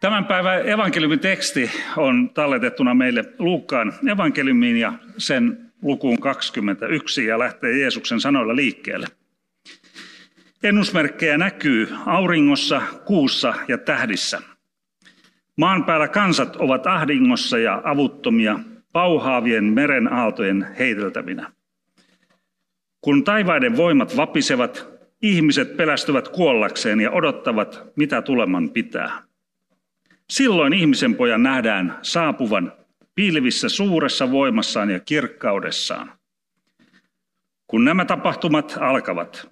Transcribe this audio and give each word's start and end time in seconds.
Tämän 0.00 0.24
päivän 0.24 0.68
evankeliumin 0.68 1.20
teksti 1.20 1.70
on 1.96 2.30
talletettuna 2.34 2.94
meille 2.94 3.24
Luukkaan 3.38 3.92
evankeliumiin 4.12 4.76
ja 4.76 4.92
sen 5.18 5.72
lukuun 5.82 6.20
21 6.20 7.26
ja 7.26 7.38
lähtee 7.38 7.78
Jeesuksen 7.78 8.20
sanoilla 8.20 8.56
liikkeelle. 8.56 9.06
Ennusmerkkejä 10.62 11.38
näkyy 11.38 11.88
auringossa, 12.06 12.82
kuussa 13.04 13.54
ja 13.68 13.78
tähdissä. 13.78 14.42
Maan 15.56 15.84
päällä 15.84 16.08
kansat 16.08 16.56
ovat 16.56 16.86
ahdingossa 16.86 17.58
ja 17.58 17.82
avuttomia, 17.84 18.58
pauhaavien 18.92 19.64
meren 19.64 20.12
aaltojen 20.12 20.66
heiteltävinä. 20.78 21.52
Kun 23.00 23.24
taivaiden 23.24 23.76
voimat 23.76 24.16
vapisevat, 24.16 24.88
ihmiset 25.22 25.76
pelästyvät 25.76 26.28
kuollakseen 26.28 27.00
ja 27.00 27.10
odottavat, 27.10 27.82
mitä 27.96 28.22
tuleman 28.22 28.70
pitää. 28.70 29.29
Silloin 30.30 30.72
ihmisen 30.72 31.14
pojan 31.14 31.42
nähdään 31.42 31.98
saapuvan 32.02 32.72
pilvissä 33.14 33.68
suuressa 33.68 34.30
voimassaan 34.30 34.90
ja 34.90 35.00
kirkkaudessaan. 35.00 36.12
Kun 37.66 37.84
nämä 37.84 38.04
tapahtumat 38.04 38.76
alkavat, 38.80 39.50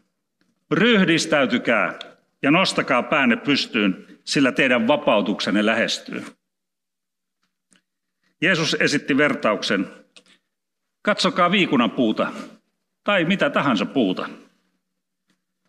ryhdistäytykää 0.71 1.99
ja 2.43 2.51
nostakaa 2.51 3.03
päänne 3.03 3.37
pystyyn, 3.37 4.07
sillä 4.25 4.53
teidän 4.53 4.89
vapautuksenne 4.89 5.67
lähestyy. 5.67 6.25
Jeesus 8.43 8.77
esitti 8.81 9.17
vertauksen. 9.17 9.87
Katsokaa 11.03 11.51
viikunan 11.51 11.91
puuta 11.91 12.33
tai 13.05 13.25
mitä 13.25 13.51
tahansa 13.51 13.87
puuta. 13.87 14.29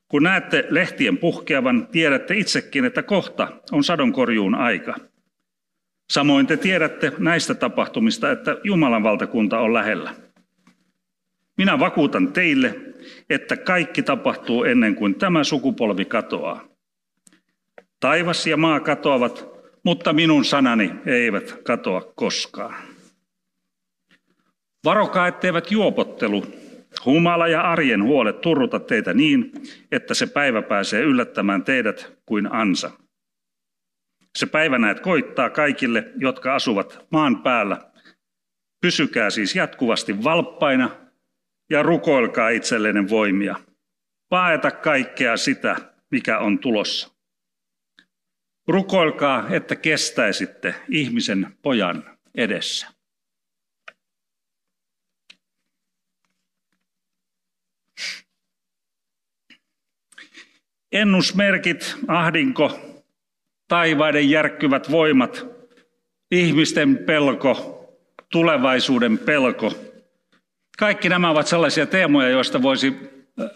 Kun 0.10 0.24
näette 0.24 0.66
lehtien 0.70 1.18
puhkeavan, 1.18 1.88
tiedätte 1.92 2.38
itsekin, 2.38 2.86
että 2.86 3.04
kohta 3.04 3.48
on 3.72 3.84
sadonkorjuun 3.84 4.56
aika. 4.56 4.96
Samoin 6.10 6.48
te 6.48 6.58
tiedätte 6.58 7.12
näistä 7.18 7.54
tapahtumista, 7.54 8.32
että 8.32 8.58
Jumalan 8.64 9.04
valtakunta 9.04 9.60
on 9.60 9.74
lähellä. 9.74 10.16
Minä 11.58 11.80
vakuutan 11.80 12.34
teille, 12.34 12.76
että 13.30 13.58
kaikki 13.58 14.04
tapahtuu 14.04 14.64
ennen 14.64 14.96
kuin 14.96 15.16
tämä 15.16 15.44
sukupolvi 15.44 16.06
katoaa. 16.06 16.68
Taivas 18.00 18.48
ja 18.48 18.58
maa 18.58 18.80
katoavat, 18.80 19.48
mutta 19.84 20.14
minun 20.14 20.46
sanani 20.46 20.92
eivät 21.06 21.60
katoa 21.64 22.12
koskaan. 22.16 22.76
Varokaa, 24.86 25.28
etteivät 25.28 25.72
juopottelu, 25.72 26.46
Humala 27.06 27.48
ja 27.48 27.62
arjen 27.62 28.04
huolet 28.04 28.42
turruta 28.42 28.80
teitä 28.80 29.14
niin, 29.14 29.52
että 29.92 30.14
se 30.14 30.28
päivä 30.28 30.62
pääsee 30.62 31.02
yllättämään 31.02 31.64
teidät 31.64 32.18
kuin 32.26 32.52
ansa. 32.52 32.92
Se 34.38 34.46
päivä 34.46 34.78
näet 34.78 35.00
koittaa 35.00 35.50
kaikille, 35.50 36.12
jotka 36.18 36.56
asuvat 36.56 37.06
maan 37.12 37.44
päällä. 37.44 37.92
Pysykää 38.82 39.30
siis 39.30 39.56
jatkuvasti 39.56 40.24
valppaina 40.24 40.90
ja 41.70 41.84
rukoilkaa 41.84 42.50
itsellenne 42.50 43.10
voimia. 43.10 43.56
Paeta 44.30 44.72
kaikkea 44.72 45.38
sitä, 45.38 45.76
mikä 46.12 46.40
on 46.40 46.60
tulossa. 46.60 47.12
Rukoilkaa, 48.68 49.50
että 49.50 49.76
kestäisitte 49.76 50.76
ihmisen 50.90 51.58
pojan 51.62 52.18
edessä. 52.36 52.99
Ennusmerkit, 60.92 61.96
ahdinko, 62.08 62.80
taivaiden 63.68 64.30
järkkyvät 64.30 64.92
voimat, 64.92 65.46
ihmisten 66.32 66.98
pelko, 66.98 67.86
tulevaisuuden 68.32 69.18
pelko. 69.18 69.74
Kaikki 70.80 71.10
nämä 71.10 71.30
ovat 71.30 71.48
sellaisia 71.48 71.86
teemoja, 71.86 72.30
joista 72.30 72.62
voisi 72.62 72.94
äh, 73.42 73.50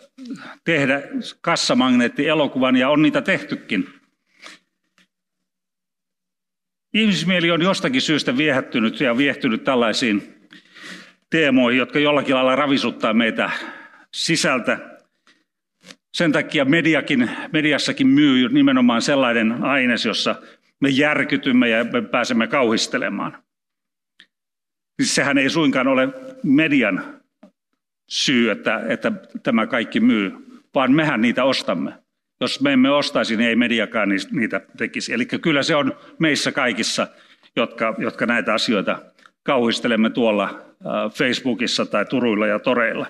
tehdä 0.64 1.02
kassamagneetti-elokuvan, 1.42 2.76
ja 2.76 2.90
on 2.90 3.02
niitä 3.02 3.22
tehtykin. 3.22 3.90
Ihmismieli 6.94 7.52
on 7.52 7.62
jostakin 7.62 8.02
syystä 8.02 8.38
viehättynyt 8.38 9.00
ja 9.00 9.18
viehtynyt 9.18 9.64
tällaisiin 9.64 10.48
teemoihin, 11.30 11.80
jotka 11.80 12.00
jollakin 12.00 12.36
lailla 12.36 12.56
ravisuttaa 12.56 13.14
meitä 13.14 13.52
sisältä 14.12 14.93
sen 16.14 16.32
takia 16.32 16.66
mediakin, 16.66 17.32
mediassakin 17.52 18.08
myy 18.08 18.50
nimenomaan 18.50 19.02
sellainen 19.02 19.64
aines, 19.64 20.06
jossa 20.06 20.36
me 20.80 20.90
järkytymme 20.90 21.70
ja 21.70 21.84
me 21.84 22.02
pääsemme 22.02 22.48
kauhistelemaan. 22.48 23.44
Siis 25.02 25.16
sehän 25.16 25.38
ei 25.38 25.50
suinkaan 25.50 25.88
ole 25.88 26.10
median 26.44 27.22
syy, 28.10 28.52
että, 28.52 28.82
että 28.88 29.12
tämä 29.44 29.68
kaikki 29.68 30.00
myy, 30.00 30.32
vaan 30.76 30.92
mehän 30.92 31.22
niitä 31.22 31.44
ostamme. 31.44 31.94
Jos 32.42 32.62
me 32.62 32.74
emme 32.74 32.90
ostaisi, 32.90 33.36
niin 33.38 33.50
ei 33.50 33.56
mediakaan 33.56 34.10
niitä 34.32 34.62
tekisi. 34.78 35.14
Eli 35.14 35.26
kyllä 35.26 35.64
se 35.64 35.76
on 35.76 35.98
meissä 36.20 36.52
kaikissa, 36.52 37.08
jotka, 37.56 37.96
jotka 37.98 38.26
näitä 38.26 38.54
asioita 38.54 39.00
kauhistelemme 39.44 40.10
tuolla 40.10 40.62
Facebookissa 41.14 41.86
tai 41.86 42.06
turuilla 42.06 42.48
ja 42.48 42.60
toreilla. 42.60 43.08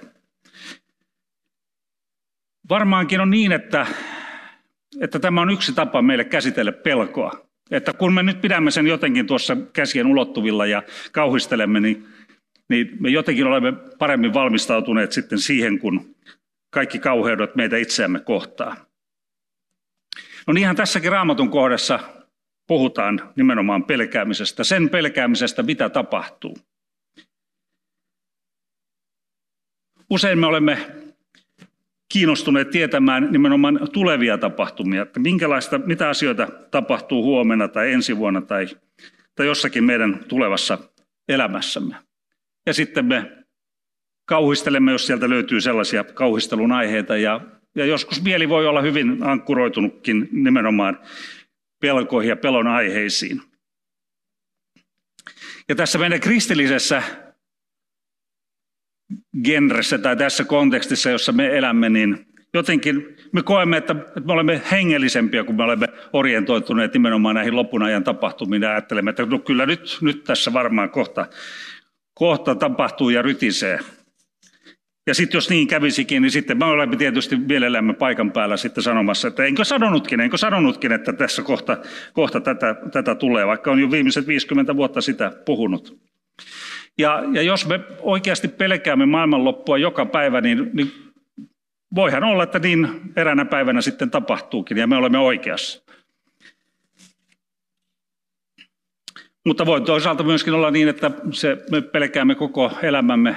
Varmaankin 2.73 3.21
on 3.21 3.29
niin, 3.29 3.51
että, 3.51 3.87
että 5.01 5.19
tämä 5.19 5.41
on 5.41 5.49
yksi 5.49 5.73
tapa 5.73 6.01
meille 6.01 6.23
käsitellä 6.23 6.71
pelkoa. 6.71 7.31
Että 7.71 7.93
kun 7.93 8.13
me 8.13 8.23
nyt 8.23 8.41
pidämme 8.41 8.71
sen 8.71 8.87
jotenkin 8.87 9.27
tuossa 9.27 9.57
käsien 9.73 10.07
ulottuvilla 10.07 10.65
ja 10.65 10.83
kauhistelemme, 11.11 11.79
niin, 11.79 12.07
niin 12.69 12.97
me 12.99 13.09
jotenkin 13.09 13.45
olemme 13.45 13.71
paremmin 13.99 14.33
valmistautuneet 14.33 15.11
sitten 15.11 15.39
siihen, 15.39 15.79
kun 15.79 16.15
kaikki 16.69 16.99
kauheudet 16.99 17.55
meitä 17.55 17.77
itseämme 17.77 18.19
kohtaa. 18.19 18.75
No 20.47 20.53
niinhän 20.53 20.75
tässäkin 20.75 21.11
raamatun 21.11 21.49
kohdassa 21.49 21.99
puhutaan 22.67 23.31
nimenomaan 23.35 23.83
pelkäämisestä, 23.83 24.63
sen 24.63 24.89
pelkäämisestä, 24.89 25.63
mitä 25.63 25.89
tapahtuu. 25.89 26.57
Usein 30.09 30.39
me 30.39 30.45
olemme 30.45 31.02
kiinnostuneet 32.13 32.69
tietämään 32.69 33.27
nimenomaan 33.31 33.79
tulevia 33.93 34.37
tapahtumia, 34.37 35.01
että 35.01 35.19
minkälaista, 35.19 35.77
mitä 35.77 36.09
asioita 36.09 36.47
tapahtuu 36.71 37.23
huomenna 37.23 37.67
tai 37.67 37.91
ensi 37.91 38.17
vuonna 38.17 38.41
tai, 38.41 38.67
tai 39.35 39.45
jossakin 39.45 39.83
meidän 39.83 40.25
tulevassa 40.27 40.77
elämässämme. 41.29 41.95
Ja 42.65 42.73
sitten 42.73 43.05
me 43.05 43.31
kauhistelemme, 44.25 44.91
jos 44.91 45.07
sieltä 45.07 45.29
löytyy 45.29 45.61
sellaisia 45.61 46.03
kauhistelun 46.03 46.71
aiheita 46.71 47.17
ja, 47.17 47.41
ja 47.75 47.85
joskus 47.85 48.23
mieli 48.23 48.49
voi 48.49 48.67
olla 48.67 48.81
hyvin 48.81 49.23
ankkuroitunutkin 49.23 50.29
nimenomaan 50.31 50.99
pelkoihin 51.81 52.29
ja 52.29 52.35
pelon 52.35 52.67
aiheisiin. 52.67 53.41
Ja 55.69 55.75
tässä 55.75 55.99
meidän 55.99 56.19
kristillisessä 56.19 57.03
genressä 59.43 59.97
tai 59.97 60.17
tässä 60.17 60.43
kontekstissa, 60.43 61.09
jossa 61.09 61.31
me 61.31 61.57
elämme, 61.57 61.89
niin 61.89 62.25
jotenkin 62.53 63.17
me 63.31 63.43
koemme, 63.43 63.77
että 63.77 63.93
me 63.93 64.33
olemme 64.33 64.61
hengellisempiä, 64.71 65.43
kun 65.43 65.55
me 65.55 65.63
olemme 65.63 65.87
orientoituneet 66.13 66.93
nimenomaan 66.93 67.35
näihin 67.35 67.55
lopun 67.55 67.83
ajan 67.83 68.03
tapahtumiin 68.03 68.61
ja 68.61 68.71
ajattelemme, 68.71 69.09
että 69.09 69.25
no 69.25 69.39
kyllä 69.39 69.65
nyt, 69.65 69.97
nyt 70.01 70.23
tässä 70.23 70.53
varmaan 70.53 70.89
kohta, 70.89 71.25
kohta 72.13 72.55
tapahtuu 72.55 73.09
ja 73.09 73.21
rytisee. 73.21 73.79
Ja 75.07 75.13
sitten 75.15 75.37
jos 75.37 75.49
niin 75.49 75.67
kävisikin, 75.67 76.21
niin 76.21 76.31
sitten 76.31 76.57
me 76.57 76.65
olemme 76.65 76.95
tietysti 76.95 77.35
mielellämme 77.35 77.93
paikan 77.93 78.31
päällä 78.31 78.57
sitten 78.57 78.83
sanomassa, 78.83 79.27
että 79.27 79.45
enkö 79.45 79.63
sanonutkin, 79.63 80.19
enkö 80.19 80.37
sanonutkin, 80.37 80.91
että 80.91 81.13
tässä 81.13 81.41
kohta, 81.41 81.77
kohta 82.13 82.39
tätä, 82.39 82.75
tätä 82.91 83.15
tulee, 83.15 83.47
vaikka 83.47 83.71
on 83.71 83.79
jo 83.79 83.91
viimeiset 83.91 84.27
50 84.27 84.75
vuotta 84.75 85.01
sitä 85.01 85.31
puhunut. 85.45 85.99
Ja, 86.97 87.23
ja 87.31 87.41
jos 87.41 87.67
me 87.67 87.79
oikeasti 87.99 88.47
pelkäämme 88.47 89.05
maailmanloppua 89.05 89.77
joka 89.77 90.05
päivä, 90.05 90.41
niin, 90.41 90.69
niin 90.73 90.91
voihan 91.95 92.23
olla, 92.23 92.43
että 92.43 92.59
niin 92.59 93.01
eräänä 93.15 93.45
päivänä 93.45 93.81
sitten 93.81 94.11
tapahtuukin 94.11 94.77
ja 94.77 94.87
me 94.87 94.95
olemme 94.95 95.17
oikeassa. 95.17 95.83
Mutta 99.45 99.65
voi 99.65 99.81
toisaalta 99.81 100.23
myöskin 100.23 100.53
olla 100.53 100.71
niin, 100.71 100.87
että 100.87 101.11
se, 101.31 101.57
me 101.71 101.81
pelkäämme 101.81 102.35
koko 102.35 102.71
elämämme 102.81 103.35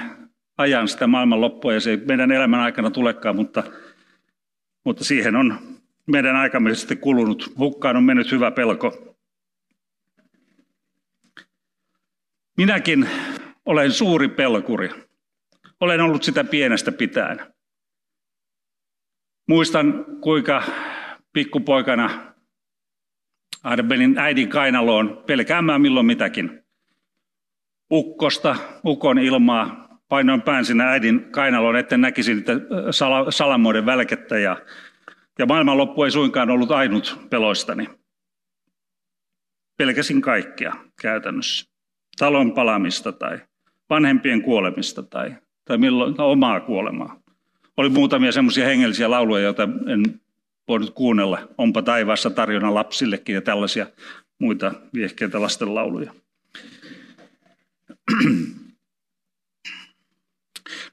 ajan 0.57 0.87
sitä 0.87 1.07
maailman 1.07 1.41
loppua 1.41 1.73
ja 1.73 1.79
se 1.79 1.89
ei 1.89 1.97
meidän 1.97 2.31
elämän 2.31 2.59
aikana 2.59 2.91
tulekaan, 2.91 3.35
mutta, 3.35 3.63
mutta 4.85 5.03
siihen 5.03 5.35
on 5.35 5.59
meidän 6.05 6.35
aikamme 6.35 6.75
sitten 6.75 6.97
kulunut. 6.97 7.53
Hukkaan 7.57 7.97
on 7.97 8.03
mennyt 8.03 8.31
hyvä 8.31 8.51
pelko. 8.51 9.15
Minäkin 12.57 13.09
olen 13.67 13.91
suuri 13.91 14.27
pelkuri. 14.27 14.89
Olen 15.79 16.01
ollut 16.01 16.23
sitä 16.23 16.43
pienestä 16.43 16.91
pitäen. 16.91 17.53
Muistan, 19.47 20.05
kuinka 20.21 20.63
pikkupoikana 21.33 22.33
menin 23.81 24.17
äidin 24.17 24.49
kainaloon 24.49 25.23
pelkäämään 25.27 25.81
milloin 25.81 26.05
mitäkin. 26.05 26.63
Ukkosta, 27.91 28.55
ukon 28.85 29.19
ilmaa, 29.19 29.99
painoin 30.09 30.41
pään 30.41 30.65
sinne 30.65 30.83
äidin 30.83 31.31
kainaloon, 31.31 31.75
etten 31.75 32.01
näkisi 32.01 32.33
niitä 32.33 32.53
salamoiden 33.29 33.85
välkettä 33.85 34.39
ja, 34.39 34.57
ja 35.39 35.45
maailmanloppu 35.45 36.03
ei 36.03 36.11
suinkaan 36.11 36.49
ollut 36.49 36.71
ainut 36.71 37.27
peloistani. 37.29 37.89
Pelkäsin 39.77 40.21
kaikkea 40.21 40.73
käytännössä. 41.01 41.65
Talon 42.17 42.53
palamista 42.53 43.11
tai 43.11 43.39
vanhempien 43.89 44.41
kuolemista 44.41 45.03
tai, 45.03 45.35
tai 45.65 45.77
milloin, 45.77 46.15
no, 46.17 46.31
omaa 46.31 46.59
kuolemaa. 46.59 47.19
Oli 47.77 47.89
muutamia 47.89 48.31
semmoisia 48.31 48.65
hengellisiä 48.65 49.09
lauluja, 49.09 49.43
joita 49.43 49.69
en 49.87 50.21
voinut 50.67 50.89
kuunnella. 50.89 51.39
Onpa 51.57 51.81
taivaassa 51.81 52.29
tarjona 52.29 52.73
lapsillekin 52.73 53.35
ja 53.35 53.41
tällaisia 53.41 53.87
muita 54.39 54.73
viehkeitä 54.93 55.41
lastenlauluja. 55.41 56.13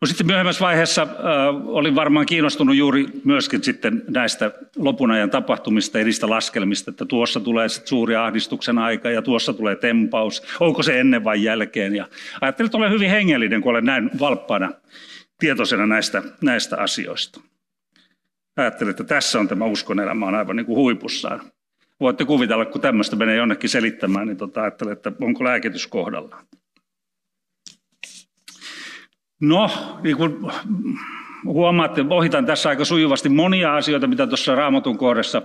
No 0.05 0.09
sitten 0.09 0.27
myöhemmässä 0.27 0.65
vaiheessa 0.65 1.03
äh, 1.03 1.09
olin 1.67 1.95
varmaan 1.95 2.27
kiinnostunut 2.27 2.77
juuri 2.77 3.07
myöskin 3.25 3.65
sitten 3.65 4.03
näistä 4.11 4.51
lopun 4.77 5.11
ajan 5.11 5.31
tapahtumista 5.31 5.99
ja 5.99 6.05
niistä 6.05 6.31
laskelmista, 6.31 6.91
että 6.91 7.05
tuossa 7.05 7.41
tulee 7.41 7.69
sitten 7.69 7.89
suuri 7.89 8.17
ahdistuksen 8.17 8.79
aika 8.79 9.11
ja 9.11 9.23
tuossa 9.23 9.53
tulee 9.53 9.77
tempaus. 9.77 10.43
Onko 10.61 10.83
se 10.83 11.01
ennen 11.01 11.25
vai 11.25 11.43
jälkeen? 11.43 11.95
Ja 11.95 12.09
ajattelin, 12.41 12.67
että 12.67 12.79
olen 12.79 12.93
hyvin 12.93 13.11
hengellinen, 13.11 13.61
kun 13.61 13.71
olen 13.71 13.85
näin 13.85 14.11
valppaana 14.21 14.73
tietoisena 15.39 15.87
näistä, 15.87 16.23
näistä 16.41 16.77
asioista. 16.77 17.41
Ajattelin, 18.57 18.91
että 18.91 19.05
tässä 19.05 19.41
on 19.41 19.49
tämä 19.49 19.65
uskon 19.65 20.01
elämä 20.01 20.27
on 20.27 20.35
aivan 20.35 20.57
niin 20.57 20.67
kuin 20.67 20.77
huipussaan. 20.77 21.41
Voitte 22.01 22.25
kuvitella, 22.25 22.65
kun 22.65 22.81
tämmöistä 22.81 23.17
menee 23.17 23.37
jonnekin 23.37 23.71
selittämään, 23.71 24.27
niin 24.27 24.37
tota, 24.37 24.63
ajattelen, 24.63 24.93
että 24.93 25.13
onko 25.21 25.45
lääkitys 25.45 25.87
kohdallaan. 25.87 26.47
No, 29.49 29.71
niin 30.03 30.17
kuin 30.17 30.37
huomaatte, 31.45 32.05
ohitan 32.11 32.47
tässä 32.47 32.69
aika 32.69 32.85
sujuvasti 32.85 33.29
monia 33.29 33.77
asioita, 33.77 34.07
mitä 34.07 34.27
tuossa 34.27 34.55
raamatun 34.55 34.99
kohdassa 34.99 35.43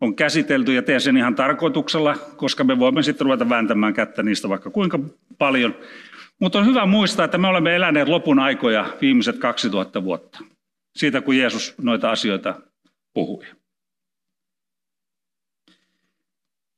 on 0.00 0.16
käsitelty 0.16 0.74
ja 0.74 0.82
teen 0.82 1.00
sen 1.00 1.16
ihan 1.16 1.34
tarkoituksella, 1.34 2.16
koska 2.36 2.64
me 2.64 2.78
voimme 2.78 3.02
sitten 3.02 3.24
ruveta 3.24 3.48
vääntämään 3.48 3.94
kättä 3.94 4.22
niistä 4.22 4.48
vaikka 4.48 4.70
kuinka 4.70 4.98
paljon. 5.38 5.74
Mutta 6.40 6.58
on 6.58 6.66
hyvä 6.66 6.86
muistaa, 6.86 7.24
että 7.24 7.38
me 7.38 7.48
olemme 7.48 7.76
eläneet 7.76 8.08
lopun 8.08 8.38
aikoja 8.38 8.86
viimeiset 9.00 9.38
2000 9.38 10.04
vuotta. 10.04 10.38
Siitä, 10.96 11.20
kun 11.20 11.36
Jeesus 11.36 11.74
noita 11.82 12.10
asioita 12.10 12.54
puhui. 13.14 13.44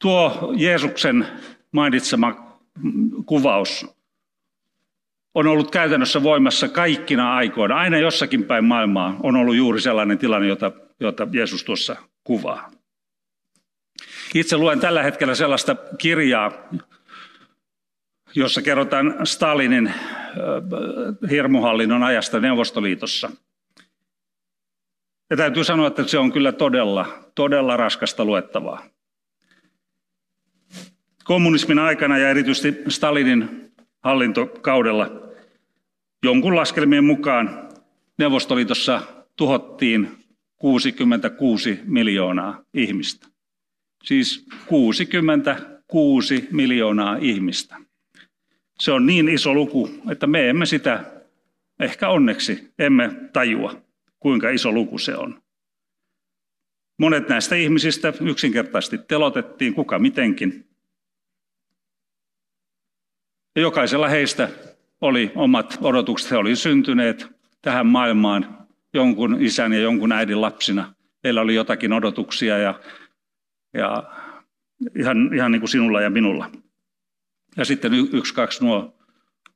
Tuo 0.02 0.52
Jeesuksen 0.56 1.26
mainitsema 1.72 2.58
kuvaus 3.26 3.93
on 5.34 5.46
ollut 5.46 5.70
käytännössä 5.70 6.22
voimassa 6.22 6.68
kaikkina 6.68 7.36
aikoina. 7.36 7.76
Aina 7.76 7.98
jossakin 7.98 8.44
päin 8.44 8.64
maailmaa 8.64 9.16
on 9.22 9.36
ollut 9.36 9.56
juuri 9.56 9.80
sellainen 9.80 10.18
tilanne, 10.18 10.48
jota, 10.48 10.72
jota 11.00 11.28
Jeesus 11.32 11.64
tuossa 11.64 11.96
kuvaa. 12.24 12.70
Itse 14.34 14.56
luen 14.56 14.80
tällä 14.80 15.02
hetkellä 15.02 15.34
sellaista 15.34 15.76
kirjaa, 15.98 16.52
jossa 18.34 18.62
kerrotaan 18.62 19.26
Stalinin 19.26 19.94
hirmuhallinnon 21.30 22.02
ajasta 22.02 22.40
Neuvostoliitossa. 22.40 23.30
Ja 25.30 25.36
täytyy 25.36 25.64
sanoa, 25.64 25.86
että 25.86 26.04
se 26.04 26.18
on 26.18 26.32
kyllä 26.32 26.52
todella, 26.52 27.06
todella 27.34 27.76
raskasta 27.76 28.24
luettavaa. 28.24 28.86
Kommunismin 31.24 31.78
aikana 31.78 32.18
ja 32.18 32.30
erityisesti 32.30 32.82
Stalinin 32.88 33.72
hallintokaudella 34.02 35.23
jonkun 36.24 36.56
laskelmien 36.56 37.04
mukaan 37.04 37.68
Neuvostoliitossa 38.18 39.02
tuhottiin 39.36 40.24
66 40.56 41.80
miljoonaa 41.84 42.62
ihmistä. 42.74 43.26
Siis 44.04 44.46
66 44.66 46.48
miljoonaa 46.50 47.16
ihmistä. 47.16 47.76
Se 48.80 48.92
on 48.92 49.06
niin 49.06 49.28
iso 49.28 49.54
luku, 49.54 49.90
että 50.10 50.26
me 50.26 50.48
emme 50.48 50.66
sitä, 50.66 51.04
ehkä 51.80 52.08
onneksi, 52.08 52.72
emme 52.78 53.10
tajua, 53.32 53.82
kuinka 54.20 54.50
iso 54.50 54.72
luku 54.72 54.98
se 54.98 55.16
on. 55.16 55.42
Monet 56.98 57.28
näistä 57.28 57.54
ihmisistä 57.54 58.12
yksinkertaisesti 58.20 58.98
telotettiin, 58.98 59.74
kuka 59.74 59.98
mitenkin. 59.98 60.66
Ja 63.56 63.62
jokaisella 63.62 64.08
heistä 64.08 64.48
oli 65.00 65.32
omat 65.34 65.78
odotukset. 65.80 66.30
He 66.30 66.36
olivat 66.36 66.58
syntyneet 66.58 67.26
tähän 67.62 67.86
maailmaan 67.86 68.66
jonkun 68.94 69.36
isän 69.40 69.72
ja 69.72 69.80
jonkun 69.80 70.12
äidin 70.12 70.40
lapsina. 70.40 70.94
Heillä 71.24 71.40
oli 71.40 71.54
jotakin 71.54 71.92
odotuksia 71.92 72.58
ja, 72.58 72.80
ja 73.74 74.02
ihan, 74.98 75.34
ihan 75.34 75.52
niin 75.52 75.60
kuin 75.60 75.68
sinulla 75.68 76.00
ja 76.00 76.10
minulla. 76.10 76.50
Ja 77.56 77.64
sitten 77.64 77.92
yksi, 78.12 78.34
kaksi 78.34 78.64
nuo 78.64 78.94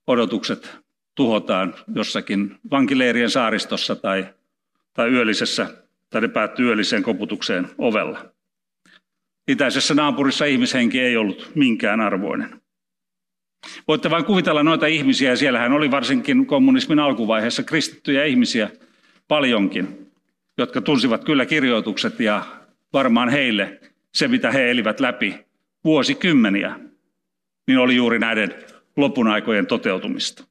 odotukset 0.07 0.79
tuhotaan 1.15 1.75
jossakin 1.95 2.59
vankileirien 2.71 3.31
saaristossa 3.31 3.97
tai, 3.97 4.27
tai 4.95 5.09
yöllisessä, 5.09 5.75
tai 6.11 6.21
ne 6.21 6.29
päättyy 6.29 6.67
yölliseen 6.67 7.03
koputukseen 7.03 7.69
ovella. 7.79 8.33
Itäisessä 9.49 9.95
naapurissa 9.95 10.45
ihmishenki 10.45 11.01
ei 11.01 11.17
ollut 11.17 11.51
minkään 11.55 12.01
arvoinen. 12.01 12.61
Voitte 13.89 14.11
vain 14.11 14.25
kuvitella 14.25 14.63
noita 14.63 14.87
ihmisiä, 14.87 15.31
ja 15.31 15.37
siellähän 15.37 15.73
oli 15.73 15.91
varsinkin 15.91 16.47
kommunismin 16.47 16.99
alkuvaiheessa 16.99 17.63
kristittyjä 17.63 18.25
ihmisiä 18.25 18.71
paljonkin, 19.29 20.11
jotka 20.59 20.81
tunsivat 20.81 21.25
kyllä 21.25 21.47
kirjoitukset 21.47 22.21
ja 22.21 22.45
varmaan 22.93 23.29
heille 23.29 23.81
se, 24.15 24.29
mitä 24.29 24.51
he 24.51 24.71
elivät 24.71 25.01
läpi 25.01 25.35
vuosikymmeniä, 25.85 26.81
niin 27.67 27.79
oli 27.79 27.97
juuri 27.97 28.19
näiden 28.19 28.55
lopun 28.97 29.29
aikojen 29.29 29.67
toteutumista. 29.67 30.45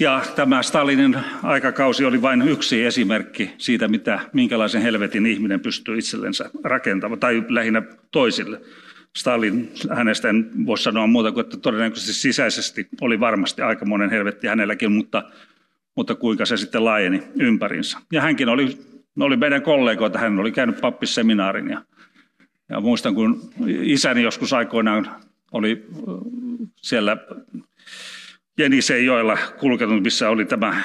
Ja 0.00 0.22
tämä 0.36 0.62
Stalinin 0.62 1.16
aikakausi 1.42 2.04
oli 2.04 2.22
vain 2.22 2.42
yksi 2.42 2.84
esimerkki 2.84 3.50
siitä, 3.58 3.88
mitä, 3.88 4.20
minkälaisen 4.32 4.82
helvetin 4.82 5.26
ihminen 5.26 5.60
pystyy 5.60 5.98
itsellensä 5.98 6.50
rakentamaan, 6.64 7.20
tai 7.20 7.42
lähinnä 7.48 7.82
toisille. 8.12 8.60
Stalin, 9.16 9.72
hänestä 9.96 10.28
en 10.28 10.50
voi 10.66 10.78
sanoa 10.78 11.06
muuta 11.06 11.32
kuin, 11.32 11.44
että 11.44 11.56
todennäköisesti 11.56 12.12
sisäisesti 12.12 12.88
oli 13.00 13.20
varmasti 13.20 13.62
aika 13.62 13.84
monen 13.84 14.10
helvetti 14.10 14.46
hänelläkin, 14.46 14.92
mutta, 14.92 15.22
mutta 15.94 16.14
kuinka 16.14 16.46
se 16.46 16.56
sitten 16.56 16.84
laajeni 16.84 17.22
ympärinsä. 17.34 17.98
Ja 18.12 18.22
hänkin 18.22 18.48
oli, 18.48 18.78
oli 19.20 19.36
meidän 19.36 19.62
kollegoita, 19.62 20.18
hän 20.18 20.38
oli 20.38 20.52
käynyt 20.52 20.80
pappisseminaarin 20.80 21.70
ja, 21.70 21.82
ja 22.70 22.80
muistan, 22.80 23.14
kun 23.14 23.50
isäni 23.66 24.22
joskus 24.22 24.52
aikoinaan 24.52 25.10
oli 25.52 25.86
siellä 26.76 27.16
Jeniseijoilla 28.58 29.38
kulkenut, 29.58 30.02
missä 30.02 30.30
oli 30.30 30.44
tämä 30.44 30.82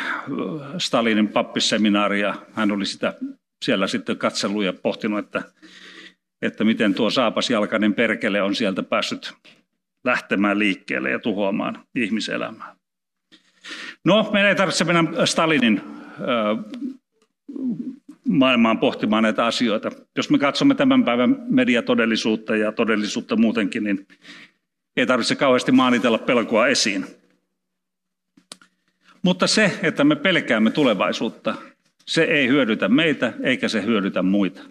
Stalinin 0.78 1.28
pappisseminaari 1.28 2.22
ja 2.22 2.36
hän 2.54 2.72
oli 2.72 2.86
sitä 2.86 3.14
siellä 3.66 3.88
sitten 3.88 4.18
katsellut 4.18 4.64
ja 4.64 4.74
pohtinut, 4.74 5.20
että 5.20 5.44
että 6.42 6.64
miten 6.64 6.94
tuo 6.94 7.10
saapasjalkainen 7.10 7.94
perkele 7.94 8.42
on 8.42 8.56
sieltä 8.56 8.84
päässyt 8.84 9.34
lähtemään 10.04 10.60
liikkeelle 10.60 11.12
ja 11.12 11.20
tuhoamaan 11.20 11.84
ihmiselämää. 11.96 12.76
No, 14.06 14.30
meidän 14.34 14.50
ei 14.50 14.56
tarvitse 14.56 14.84
mennä 14.84 15.26
Stalinin 15.26 15.82
maailmaan 18.30 18.80
pohtimaan 18.80 19.24
näitä 19.24 19.46
asioita. 19.46 19.92
Jos 20.18 20.30
me 20.30 20.40
katsomme 20.40 20.76
tämän 20.76 21.04
päivän 21.04 21.38
mediatodellisuutta 21.50 22.56
ja 22.56 22.72
todellisuutta 22.72 23.36
muutenkin, 23.36 23.84
niin 23.84 24.08
ei 24.98 25.06
tarvitse 25.06 25.36
kauheasti 25.36 25.72
maanitella 25.72 26.18
pelkoa 26.18 26.68
esiin. 26.68 27.06
Mutta 29.22 29.48
se, 29.48 29.80
että 29.84 30.04
me 30.04 30.16
pelkäämme 30.16 30.72
tulevaisuutta, 30.72 31.56
se 32.06 32.24
ei 32.24 32.48
hyödytä 32.48 32.88
meitä 32.88 33.34
eikä 33.44 33.68
se 33.68 33.86
hyödytä 33.86 34.22
muita. 34.22 34.62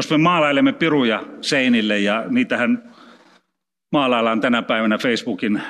Jos 0.00 0.10
me 0.10 0.18
maalailemme 0.18 0.72
piruja 0.72 1.24
seinille 1.40 1.98
ja 1.98 2.24
niitähän 2.28 2.94
maalaillaan 3.92 4.40
tänä 4.40 4.62
päivänä 4.62 4.98
Facebookin 4.98 5.62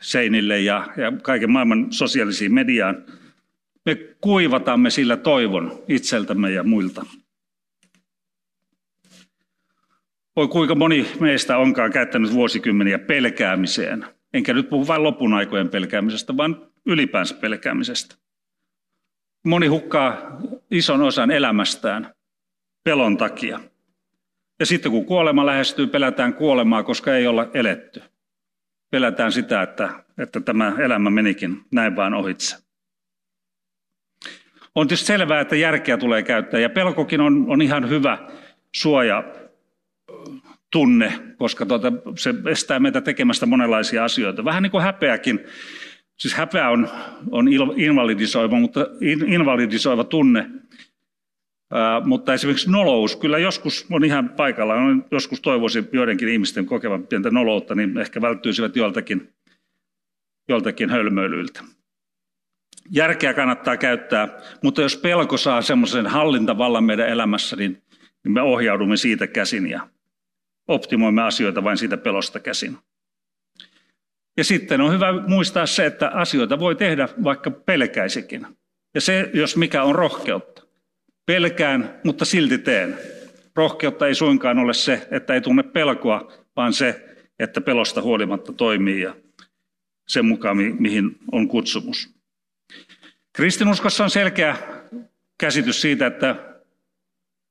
seinille 0.00 0.60
ja, 0.60 0.86
ja 0.96 1.12
kaiken 1.22 1.50
maailman 1.50 1.92
sosiaalisiin 1.92 2.54
mediaan, 2.54 3.04
me 3.86 3.94
kuivatamme 4.20 4.90
sillä 4.90 5.16
toivon 5.16 5.82
itseltämme 5.88 6.50
ja 6.50 6.62
muilta. 6.62 7.06
Voi 10.36 10.48
kuinka 10.48 10.74
moni 10.74 11.06
meistä 11.20 11.58
onkaan 11.58 11.92
käyttänyt 11.92 12.32
vuosikymmeniä 12.32 12.98
pelkäämiseen. 12.98 14.06
Enkä 14.34 14.54
nyt 14.54 14.68
puhu 14.68 14.86
vain 14.86 15.02
lopun 15.02 15.34
aikojen 15.34 15.68
pelkäämisestä, 15.68 16.36
vaan 16.36 16.66
ylipäänsä 16.86 17.34
pelkäämisestä. 17.34 18.14
Moni 19.44 19.66
hukkaa 19.66 20.38
ison 20.70 21.02
osan 21.02 21.30
elämästään 21.30 22.15
pelon 22.86 23.16
takia. 23.16 23.60
Ja 24.60 24.66
sitten 24.66 24.92
kun 24.92 25.06
kuolema 25.06 25.46
lähestyy, 25.46 25.86
pelätään 25.86 26.34
kuolemaa, 26.34 26.82
koska 26.82 27.14
ei 27.14 27.26
olla 27.26 27.50
eletty. 27.54 28.02
Pelätään 28.90 29.32
sitä, 29.32 29.62
että, 29.62 29.88
että 30.18 30.40
tämä 30.40 30.74
elämä 30.78 31.10
menikin 31.10 31.60
näin 31.70 31.96
vaan 31.96 32.14
ohitse. 32.14 32.56
On 34.74 34.88
tietysti 34.88 35.06
selvää, 35.06 35.40
että 35.40 35.56
järkeä 35.56 35.96
tulee 35.96 36.22
käyttää 36.22 36.60
ja 36.60 36.70
pelkokin 36.70 37.20
on, 37.20 37.44
on 37.48 37.62
ihan 37.62 37.88
hyvä 37.88 38.18
suoja 38.74 39.24
tunne, 40.70 41.12
koska 41.36 41.66
tuota, 41.66 41.92
se 42.16 42.34
estää 42.50 42.78
meitä 42.78 43.00
tekemästä 43.00 43.46
monenlaisia 43.46 44.04
asioita. 44.04 44.44
Vähän 44.44 44.62
niin 44.62 44.70
kuin 44.70 44.82
häpeäkin. 44.82 45.40
Siis 46.16 46.34
häpeä 46.34 46.70
on, 46.70 46.88
on 47.30 47.48
invalidisoiva, 47.76 48.60
mutta 48.60 48.80
invalidisoiva 49.26 50.04
tunne. 50.04 50.50
Mutta 52.04 52.34
esimerkiksi 52.34 52.70
nolous, 52.70 53.16
kyllä 53.16 53.38
joskus 53.38 53.86
on 53.90 54.04
ihan 54.04 54.28
paikallaan. 54.28 55.04
Joskus 55.10 55.40
toivoisin 55.40 55.88
joidenkin 55.92 56.28
ihmisten 56.28 56.66
kokevan 56.66 57.06
pientä 57.06 57.30
noloutta, 57.30 57.74
niin 57.74 57.98
ehkä 57.98 58.20
välttyisivät 58.20 58.76
joiltakin, 58.76 59.32
joiltakin 60.48 60.90
hölmöilyiltä. 60.90 61.60
Järkeä 62.90 63.34
kannattaa 63.34 63.76
käyttää, 63.76 64.28
mutta 64.62 64.82
jos 64.82 64.96
pelko 64.96 65.36
saa 65.36 65.62
semmoisen 65.62 66.06
hallintavallan 66.06 66.84
meidän 66.84 67.08
elämässä, 67.08 67.56
niin, 67.56 67.82
niin 68.24 68.32
me 68.32 68.42
ohjaudumme 68.42 68.96
siitä 68.96 69.26
käsin 69.26 69.70
ja 69.70 69.88
optimoimme 70.68 71.22
asioita 71.22 71.64
vain 71.64 71.78
siitä 71.78 71.96
pelosta 71.96 72.40
käsin. 72.40 72.78
Ja 74.36 74.44
sitten 74.44 74.80
on 74.80 74.92
hyvä 74.92 75.12
muistaa 75.12 75.66
se, 75.66 75.86
että 75.86 76.08
asioita 76.08 76.58
voi 76.58 76.74
tehdä 76.74 77.08
vaikka 77.24 77.50
pelkäisikin. 77.50 78.46
Ja 78.94 79.00
se, 79.00 79.30
jos 79.34 79.56
mikä 79.56 79.82
on 79.82 79.94
rohkeutta. 79.94 80.65
Pelkään, 81.26 82.00
mutta 82.04 82.24
silti 82.24 82.58
teen. 82.58 82.98
Rohkeutta 83.56 84.06
ei 84.06 84.14
suinkaan 84.14 84.58
ole 84.58 84.74
se, 84.74 85.08
että 85.10 85.34
ei 85.34 85.40
tunne 85.40 85.62
pelkoa, 85.62 86.32
vaan 86.56 86.72
se, 86.72 87.16
että 87.38 87.60
pelosta 87.60 88.02
huolimatta 88.02 88.52
toimii 88.52 89.00
ja 89.00 89.16
sen 90.08 90.24
mukaan, 90.24 90.56
mihin 90.56 91.18
on 91.32 91.48
kutsumus. 91.48 92.16
Kristinuskossa 93.32 94.04
on 94.04 94.10
selkeä 94.10 94.56
käsitys 95.38 95.80
siitä, 95.80 96.06
että 96.06 96.36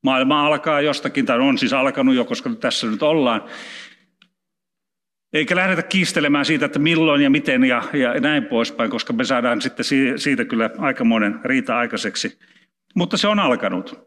maailma 0.04 0.46
alkaa 0.46 0.80
jostakin, 0.80 1.26
tai 1.26 1.38
on 1.38 1.58
siis 1.58 1.72
alkanut 1.72 2.14
jo, 2.14 2.24
koska 2.24 2.50
tässä 2.50 2.86
nyt 2.86 3.02
ollaan. 3.02 3.44
Eikä 5.32 5.56
lähdetä 5.56 5.82
kiistelemään 5.82 6.44
siitä, 6.44 6.66
että 6.66 6.78
milloin 6.78 7.22
ja 7.22 7.30
miten 7.30 7.64
ja, 7.64 7.82
ja 7.92 8.20
näin 8.20 8.44
poispäin, 8.44 8.90
koska 8.90 9.12
me 9.12 9.24
saadaan 9.24 9.62
sitten 9.62 9.84
siitä 10.16 10.44
kyllä 10.44 10.70
aikamoinen 10.78 11.40
riita 11.44 11.78
aikaiseksi. 11.78 12.38
Mutta 12.96 13.16
se 13.16 13.28
on 13.28 13.38
alkanut. 13.38 14.06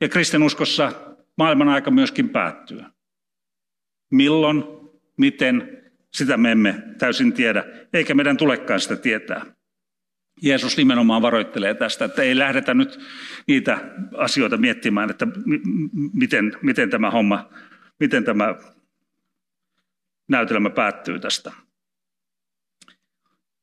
Ja 0.00 0.08
kristinuskossa 0.08 0.92
maailman 1.38 1.68
aika 1.68 1.90
myöskin 1.90 2.28
päättyy. 2.28 2.82
Milloin, 4.10 4.64
miten, 5.16 5.82
sitä 6.12 6.36
me 6.36 6.52
emme 6.52 6.82
täysin 6.98 7.32
tiedä, 7.32 7.64
eikä 7.92 8.14
meidän 8.14 8.36
tulekaan 8.36 8.80
sitä 8.80 8.96
tietää. 8.96 9.46
Jeesus 10.42 10.76
nimenomaan 10.76 11.22
varoittelee 11.22 11.74
tästä, 11.74 12.04
että 12.04 12.22
ei 12.22 12.38
lähdetä 12.38 12.74
nyt 12.74 13.00
niitä 13.46 13.78
asioita 14.16 14.56
miettimään, 14.56 15.10
että 15.10 15.26
miten, 16.12 16.52
miten 16.62 16.90
tämä 16.90 17.10
homma, 17.10 17.50
miten 18.00 18.24
tämä 18.24 18.54
näytelmä 20.28 20.70
päättyy 20.70 21.20
tästä. 21.20 21.52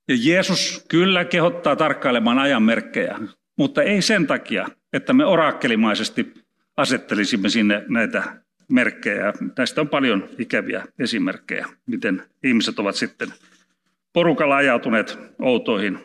Ja 0.08 0.16
Jeesus 0.20 0.86
kyllä 0.90 1.25
kehottaa 1.25 1.75
tarkkailemaan 1.75 2.40
ajanmerkkejä, 2.40 3.20
mutta 3.63 3.84
ei 3.84 4.01
sen 4.01 4.27
takia, 4.27 4.67
että 4.93 5.13
me 5.13 5.25
orakkelimaisesti 5.25 6.34
asettelisimme 6.77 7.50
sinne 7.50 7.86
näitä 7.88 8.24
merkkejä. 8.67 9.34
Tästä 9.55 9.82
on 9.82 9.89
paljon 9.89 10.29
ikäviä 10.38 10.86
esimerkkejä, 11.00 11.67
miten 11.86 12.24
ihmiset 12.43 12.79
ovat 12.79 12.96
sitten 12.96 13.34
porukalla 14.13 14.55
ajautuneet 14.55 15.20
outoihin 15.39 16.00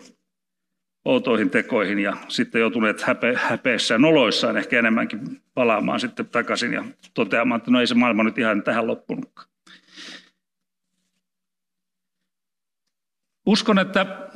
outoihin 1.04 1.50
tekoihin 1.50 1.98
ja 1.98 2.16
sitten 2.28 2.60
joutuneet 2.60 3.02
häpe, 3.02 3.34
häpeessä 3.36 3.94
ja 3.94 3.98
noloissaan 3.98 4.56
ehkä 4.56 4.78
enemmänkin 4.78 5.42
palaamaan 5.54 6.00
sitten 6.00 6.26
takaisin 6.26 6.72
ja 6.72 6.84
toteamaan, 7.14 7.58
että 7.58 7.70
no 7.70 7.80
ei 7.80 7.86
se 7.86 7.94
maailma 7.94 8.22
nyt 8.22 8.38
ihan 8.38 8.62
tähän 8.62 8.86
loppunutkaan. 8.86 9.48
Uskon, 13.46 13.78
että 13.78 14.30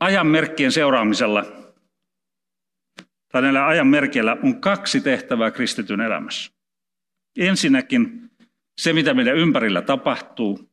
ajanmerkkien 0.00 0.72
seuraamisella 0.72 1.59
tai 3.32 3.42
näillä 3.42 3.66
ajanmerkeillä 3.66 4.36
on 4.42 4.60
kaksi 4.60 5.00
tehtävää 5.00 5.50
kristityn 5.50 6.00
elämässä. 6.00 6.52
Ensinnäkin 7.38 8.30
se, 8.80 8.92
mitä 8.92 9.14
meidän 9.14 9.36
ympärillä 9.36 9.82
tapahtuu, 9.82 10.70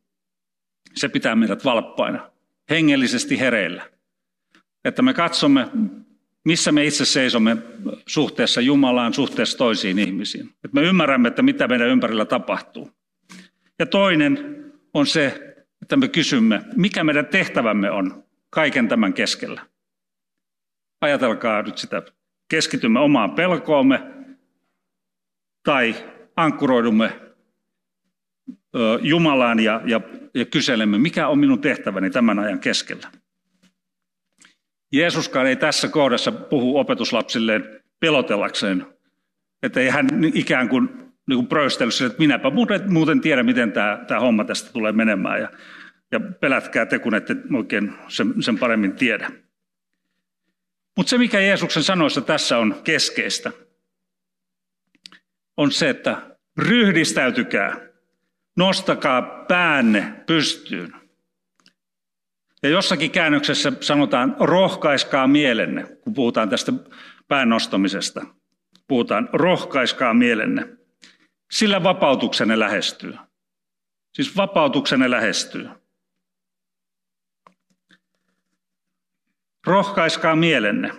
se 0.95 1.09
pitää 1.09 1.35
meidät 1.35 1.65
valppaina, 1.65 2.31
hengellisesti 2.69 3.39
hereillä– 3.39 3.89
että 4.87 5.01
me 5.01 5.13
katsomme, 5.13 5.67
missä 6.45 6.71
me 6.71 6.85
itse 6.85 7.05
seisomme 7.05 7.57
suhteessa 8.05 8.61
Jumalaan, 8.61 9.13
suhteessa 9.13 9.57
toisiin 9.57 9.99
ihmisiin. 9.99 10.49
Että 10.49 10.69
me 10.73 10.81
ymmärrämme, 10.81 11.27
että 11.27 11.41
mitä 11.41 11.67
meidän 11.67 11.87
ympärillä 11.87 12.25
tapahtuu. 12.25 12.91
Ja 13.79 13.85
toinen 13.85 14.65
on 14.93 15.07
se, 15.07 15.55
että 15.81 15.97
me 15.97 16.07
kysymme, 16.07 16.61
mikä 16.75 17.03
meidän 17.03 17.25
tehtävämme 17.25 17.91
on 17.91 18.23
kaiken 18.49 18.87
tämän 18.87 19.13
keskellä. 19.13 19.61
Ajatelkaa 21.01 21.61
nyt 21.61 21.77
sitä, 21.77 22.01
keskitymme 22.47 22.99
omaan 22.99 23.31
pelkoomme 23.31 24.03
tai 25.63 25.95
ankkuroidumme 26.35 27.19
Jumalaan 29.01 29.59
ja, 29.59 29.81
ja, 29.85 30.01
ja 30.33 30.45
kyselemme, 30.45 30.97
mikä 30.97 31.27
on 31.27 31.39
minun 31.39 31.61
tehtäväni 31.61 32.09
tämän 32.09 32.39
ajan 32.39 32.59
keskellä. 32.59 33.07
Jeesuskaan 34.91 35.47
ei 35.47 35.55
tässä 35.55 35.87
kohdassa 35.87 36.31
puhu 36.31 36.77
opetuslapsilleen 36.77 37.81
pelotellakseen, 37.99 38.85
että 39.63 39.79
ei 39.79 39.89
hän 39.89 40.07
ikään 40.33 40.69
kuin, 40.69 40.89
niin 41.27 41.37
kuin 41.37 41.47
pröystellyt 41.47 42.01
että 42.01 42.19
minäpä 42.19 42.49
muuten, 42.49 42.93
muuten 42.93 43.21
tiedä, 43.21 43.43
miten 43.43 43.71
tämä, 43.71 44.03
tämä 44.07 44.19
homma 44.19 44.43
tästä 44.43 44.73
tulee 44.73 44.91
menemään 44.91 45.41
ja, 45.41 45.49
ja 46.11 46.19
pelätkää 46.19 46.85
te, 46.85 46.99
kun 46.99 47.15
ette 47.15 47.35
oikein 47.53 47.93
sen, 48.07 48.33
sen 48.43 48.59
paremmin 48.59 48.95
tiedä. 48.95 49.31
Mutta 50.97 51.09
se, 51.09 51.17
mikä 51.17 51.39
Jeesuksen 51.39 51.83
sanoissa 51.83 52.21
tässä 52.21 52.57
on 52.57 52.81
keskeistä, 52.83 53.51
on 55.57 55.71
se, 55.71 55.89
että 55.89 56.37
ryhdistäytykää, 56.57 57.77
nostakaa 58.57 59.21
päänne 59.21 60.23
pystyyn. 60.25 60.93
Ja 62.63 62.69
jossakin 62.69 63.11
käännöksessä 63.11 63.71
sanotaan, 63.81 64.35
rohkaiskaa 64.39 65.27
mielenne, 65.27 65.83
kun 66.01 66.13
puhutaan 66.13 66.49
tästä 66.49 66.73
pään 67.27 67.49
nostamisesta. 67.49 68.25
Puhutaan, 68.87 69.29
rohkaiskaa 69.33 70.13
mielenne. 70.13 70.67
Sillä 71.51 71.83
vapautuksenne 71.83 72.59
lähestyy. 72.59 73.13
Siis 74.13 74.37
vapautuksenne 74.37 75.11
lähestyy. 75.11 75.69
Rohkaiskaa 79.67 80.35
mielenne. 80.35 80.91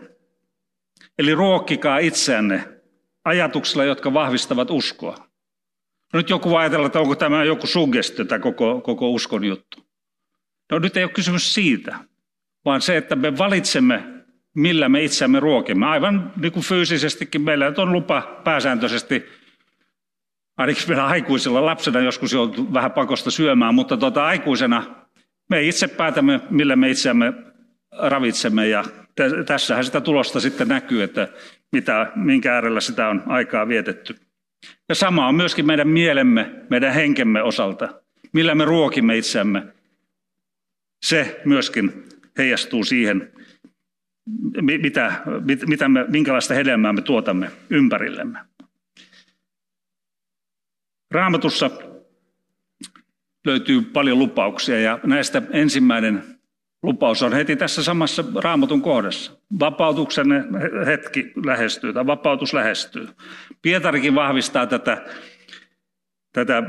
Eli 1.19 1.35
ruokkikaa 1.35 1.99
itseänne 1.99 2.69
ajatuksilla, 3.25 3.85
jotka 3.85 4.15
vahvistavat 4.15 4.71
uskoa. 4.71 5.29
Nyt 6.13 6.31
joku 6.31 6.57
ajatella, 6.57 6.87
että 6.87 7.01
onko 7.01 7.17
tämä 7.17 7.45
joku 7.45 7.67
suggestio, 7.67 8.25
tämä 8.25 8.39
koko, 8.39 8.81
koko 8.81 9.11
uskon 9.11 9.45
juttu. 9.45 9.87
No 10.73 10.79
nyt 10.79 10.97
ei 10.97 11.05
ole 11.05 11.13
kysymys 11.13 11.55
siitä, 11.55 11.99
vaan 12.65 12.81
se, 12.81 12.97
että 12.97 13.17
me 13.17 13.39
valitsemme, 13.39 14.05
millä 14.55 14.89
me 14.89 15.05
itseämme 15.05 15.41
ruokimme. 15.41 15.87
Aivan 15.87 16.33
niin 16.37 16.53
kuin 16.53 16.65
fyysisestikin 16.65 17.43
meillä 17.43 17.73
on 17.77 17.93
lupa 17.93 18.41
pääsääntöisesti, 18.45 19.25
ainakin 20.57 20.89
meillä 20.89 21.07
aikuisilla 21.07 21.67
lapsena 21.67 22.01
joskus 22.01 22.33
joutuu 22.33 22.73
vähän 22.73 22.93
pakosta 22.93 23.31
syömään, 23.31 23.75
mutta 23.75 23.97
tuota, 23.97 24.27
aikuisena 24.27 25.07
me 25.51 25.63
itse 25.63 25.89
päätämme, 25.89 26.41
millä 26.51 26.77
me 26.77 26.91
itseämme 26.91 27.48
ravitsemme 27.99 28.69
ja 28.69 28.85
tässähän 29.47 29.85
sitä 29.85 30.01
tulosta 30.01 30.41
sitten 30.41 30.69
näkyy, 30.69 31.03
että 31.03 31.29
mitä, 31.73 32.13
minkä 32.15 32.55
äärellä 32.55 32.81
sitä 32.81 33.09
on 33.09 33.23
aikaa 33.27 33.69
vietetty. 33.69 34.17
Ja 34.89 34.95
sama 34.95 35.29
on 35.29 35.35
myöskin 35.35 35.67
meidän 35.67 35.89
mielemme, 35.89 36.55
meidän 36.71 36.93
henkemme 36.93 37.43
osalta, 37.43 38.03
millä 38.33 38.55
me 38.55 38.65
ruokimme 38.65 39.17
itseämme. 39.17 39.63
Se 41.07 41.41
myöskin 41.45 42.05
heijastuu 42.39 42.85
siihen, 42.85 43.33
mitä, 44.63 45.13
mitä 45.67 45.89
me, 45.89 46.05
minkälaista 46.09 46.55
hedelmää 46.55 46.93
me 46.93 47.03
tuotamme 47.03 47.51
ympärillemme. 47.71 48.39
Raamatussa 51.11 51.71
löytyy 53.47 53.83
paljon 53.83 54.19
lupauksia 54.19 54.81
ja 54.81 54.99
näistä 55.05 55.43
ensimmäinen 55.51 56.38
lupaus 56.83 57.23
on 57.23 57.33
heti 57.33 57.57
tässä 57.57 57.83
samassa 57.83 58.25
raamatun 58.35 58.83
kohdassa. 58.83 59.33
Vapautuksen 59.61 60.27
hetki 60.87 61.33
lähestyy 61.45 61.93
tai 61.93 62.07
vapautus 62.07 62.55
lähestyy. 62.55 63.09
Pietarikin 63.63 64.15
vahvistaa 64.15 64.67
tätä, 64.67 65.05
tätä 66.33 66.63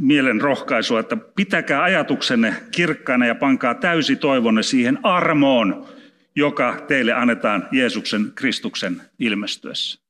mielen 0.00 0.40
rohkaisua, 0.40 1.00
että 1.00 1.16
pitäkää 1.16 1.82
ajatuksenne 1.82 2.54
kirkkaana 2.70 3.26
ja 3.26 3.34
pankaa 3.34 3.74
täysi 3.74 4.16
toivonne 4.16 4.62
siihen 4.62 4.98
armoon, 5.02 5.86
joka 6.36 6.84
teille 6.88 7.12
annetaan 7.12 7.68
Jeesuksen 7.72 8.32
Kristuksen 8.34 9.02
ilmestyessä. 9.18 10.04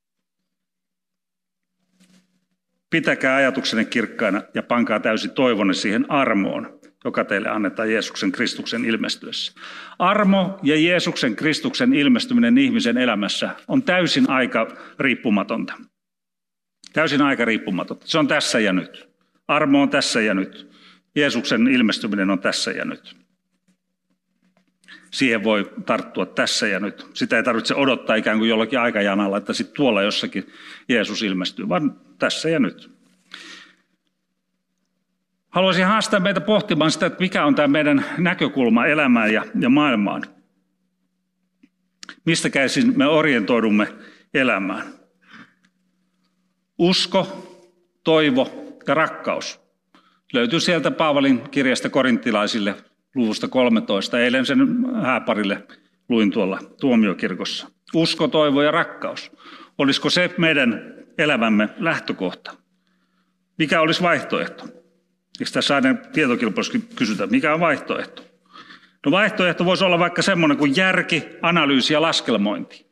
Pitäkää 2.91 3.37
ajatuksenne 3.37 3.85
kirkkaana 3.85 4.43
ja 4.55 4.63
pankaa 4.63 5.01
täysi 5.01 5.29
toivonne 5.29 5.75
siihen 5.75 6.11
armoon, 6.11 6.74
joka 7.05 7.25
teille 7.25 7.49
annetaan 7.49 7.93
Jeesuksen 7.93 8.33
Kristuksen 8.33 8.85
ilmestyessä. 8.85 9.53
Armo 9.99 10.59
ja 10.63 10.81
Jeesuksen 10.81 11.37
Kristuksen 11.37 11.95
ilmestyminen 11.95 12.59
ihmisen 12.59 12.99
elämässä 12.99 13.51
on 13.69 13.83
täysin 13.83 14.31
aika 14.31 14.77
riippumatonta. 14.99 15.75
Täysin 16.93 17.23
aika 17.23 17.45
riippumatonta. 17.45 18.07
Se 18.07 18.19
on 18.19 18.29
tässä 18.29 18.61
ja 18.61 18.73
nyt. 18.73 19.09
Armo 19.49 19.83
on 19.83 19.91
tässä 19.91 20.21
ja 20.21 20.35
nyt. 20.35 20.71
Jeesuksen 21.15 21.69
ilmestyminen 21.69 22.31
on 22.31 22.39
tässä 22.39 22.71
ja 22.71 22.85
nyt. 22.85 23.17
Siihen 25.11 25.45
voi 25.45 25.73
tarttua 25.87 26.27
tässä 26.27 26.67
ja 26.67 26.81
nyt. 26.81 27.07
Sitä 27.15 27.37
ei 27.37 27.43
tarvitse 27.43 27.75
odottaa 27.75 28.17
ikään 28.17 28.39
kuin 28.39 28.51
jollakin 28.51 28.81
aikajanalla, 28.81 29.37
että 29.37 29.53
sitten 29.53 29.77
tuolla 29.77 30.03
jossakin 30.03 30.53
Jeesus 30.89 31.23
ilmestyy, 31.23 31.69
vaan 31.69 32.01
tässä 32.19 32.49
ja 32.49 32.59
nyt. 32.59 32.94
Haluaisin 35.55 35.87
haastaa 35.87 36.21
meitä 36.21 36.41
pohtimaan 36.41 36.91
sitä, 36.91 37.07
että 37.07 37.21
mikä 37.21 37.45
on 37.45 37.55
tämä 37.55 37.69
meidän 37.69 38.05
näkökulma 38.19 38.87
elämään 38.87 39.33
ja, 39.33 39.45
ja 39.61 39.69
maailmaan. 39.69 40.23
Mistä 42.27 42.51
käsin 42.51 42.93
me 42.99 43.07
orientoidumme 43.07 43.89
elämään? 44.35 44.87
Usko, 46.79 47.49
toivo 48.05 48.73
ja 48.87 48.95
rakkaus. 48.95 49.61
Löytyy 50.33 50.61
sieltä 50.61 50.91
Paavalin 50.91 51.51
kirjasta 51.51 51.91
korinttilaisille 51.91 52.75
luvusta 53.15 53.49
13. 53.49 54.21
Eilen 54.21 54.47
sen 54.47 54.59
hääparille 55.03 55.67
luin 56.09 56.31
tuolla 56.31 56.59
tuomiokirkossa. 56.81 57.71
Usko, 57.95 58.29
toivo 58.29 58.63
ja 58.63 58.71
rakkaus. 58.71 59.33
Olisiko 59.79 60.11
se 60.11 60.31
meidän 60.39 60.95
elämämme 61.19 61.69
lähtökohta? 61.79 62.57
Mikä 63.59 63.81
olisi 63.81 64.03
vaihtoehto? 64.03 64.84
Eikö 65.41 65.51
tässä 65.53 65.75
aina 65.75 65.95
tietokilpailussakin 65.95 66.89
kysytä, 66.97 67.27
mikä 67.27 67.55
on 67.55 67.61
vaihtoehto? 67.61 68.23
No 69.07 69.11
vaihtoehto 69.11 69.65
voisi 69.65 69.85
olla 69.85 69.99
vaikka 69.99 70.23
semmoinen 70.23 70.59
kuin 70.59 70.77
järki, 70.77 71.25
analyysi 71.43 71.93
ja 71.93 72.03
laskelmointi. 72.03 72.87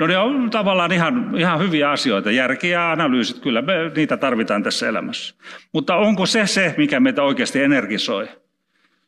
No 0.00 0.06
ne 0.06 0.18
on 0.18 0.50
tavallaan 0.50 0.92
ihan, 0.92 1.34
ihan 1.38 1.60
hyviä 1.60 1.90
asioita. 1.90 2.30
Järki 2.30 2.68
ja 2.68 2.92
analyysit, 2.92 3.38
kyllä 3.38 3.62
me 3.62 3.72
niitä 3.96 4.16
tarvitaan 4.16 4.62
tässä 4.62 4.88
elämässä. 4.88 5.34
Mutta 5.72 5.96
onko 5.96 6.26
se 6.26 6.46
se, 6.46 6.74
mikä 6.76 7.00
meitä 7.00 7.22
oikeasti 7.22 7.62
energisoi? 7.62 8.28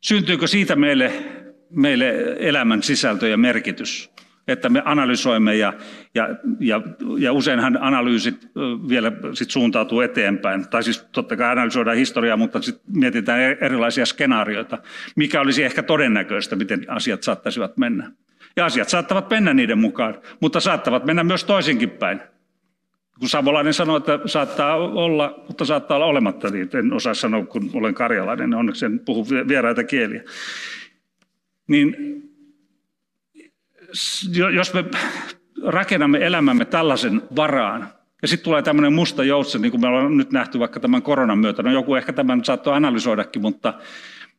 Syntyykö 0.00 0.46
siitä 0.46 0.76
meille, 0.76 1.12
meille 1.70 2.36
elämän 2.38 2.82
sisältö 2.82 3.28
ja 3.28 3.36
merkitys? 3.36 4.10
Että 4.48 4.68
me 4.68 4.82
analysoimme 4.84 5.56
ja, 5.56 5.72
ja, 6.14 6.28
ja, 6.60 6.80
ja 7.18 7.32
useinhan 7.32 7.78
analyysit 7.80 8.48
vielä 8.88 9.12
sit 9.32 9.50
suuntautuu 9.50 10.00
eteenpäin. 10.00 10.68
Tai 10.68 10.82
siis 10.82 11.02
totta 11.12 11.36
kai 11.36 11.52
analysoidaan 11.52 11.96
historiaa, 11.96 12.36
mutta 12.36 12.62
sitten 12.62 12.84
mietitään 12.96 13.40
erilaisia 13.40 14.06
skenaarioita. 14.06 14.78
Mikä 15.16 15.40
olisi 15.40 15.64
ehkä 15.64 15.82
todennäköistä, 15.82 16.56
miten 16.56 16.84
asiat 16.88 17.22
saattaisivat 17.22 17.76
mennä. 17.76 18.12
Ja 18.56 18.64
asiat 18.64 18.88
saattavat 18.88 19.30
mennä 19.30 19.54
niiden 19.54 19.78
mukaan, 19.78 20.14
mutta 20.40 20.60
saattavat 20.60 21.04
mennä 21.04 21.24
myös 21.24 21.44
toisinkin 21.44 21.90
päin. 21.90 22.20
Kun 23.18 23.28
Savolainen 23.28 23.74
sanoi, 23.74 23.96
että 23.96 24.18
saattaa 24.26 24.76
olla, 24.76 25.44
mutta 25.48 25.64
saattaa 25.64 25.96
olla 25.96 26.06
olematta, 26.06 26.50
niin 26.50 26.68
en 26.74 26.92
osaa 26.92 27.14
sanoa, 27.14 27.44
kun 27.44 27.70
olen 27.72 27.94
karjalainen, 27.94 28.54
onneksi 28.54 28.86
en 28.86 28.98
puhu 28.98 29.26
vieraita 29.48 29.84
kieliä. 29.84 30.22
Niin 31.68 31.96
jos 34.54 34.74
me 34.74 34.84
rakennamme 35.66 36.26
elämämme 36.26 36.64
tällaisen 36.64 37.22
varaan, 37.36 37.88
ja 38.22 38.28
sitten 38.28 38.44
tulee 38.44 38.62
tämmöinen 38.62 38.92
musta 38.92 39.24
joutsen, 39.24 39.62
niin 39.62 39.70
kuin 39.70 39.80
me 39.80 39.86
ollaan 39.86 40.16
nyt 40.16 40.32
nähty 40.32 40.58
vaikka 40.58 40.80
tämän 40.80 41.02
koronan 41.02 41.38
myötä. 41.38 41.62
No 41.62 41.72
joku 41.72 41.94
ehkä 41.94 42.12
tämän 42.12 42.44
saattoi 42.44 42.74
analysoidakin, 42.76 43.42
mutta, 43.42 43.74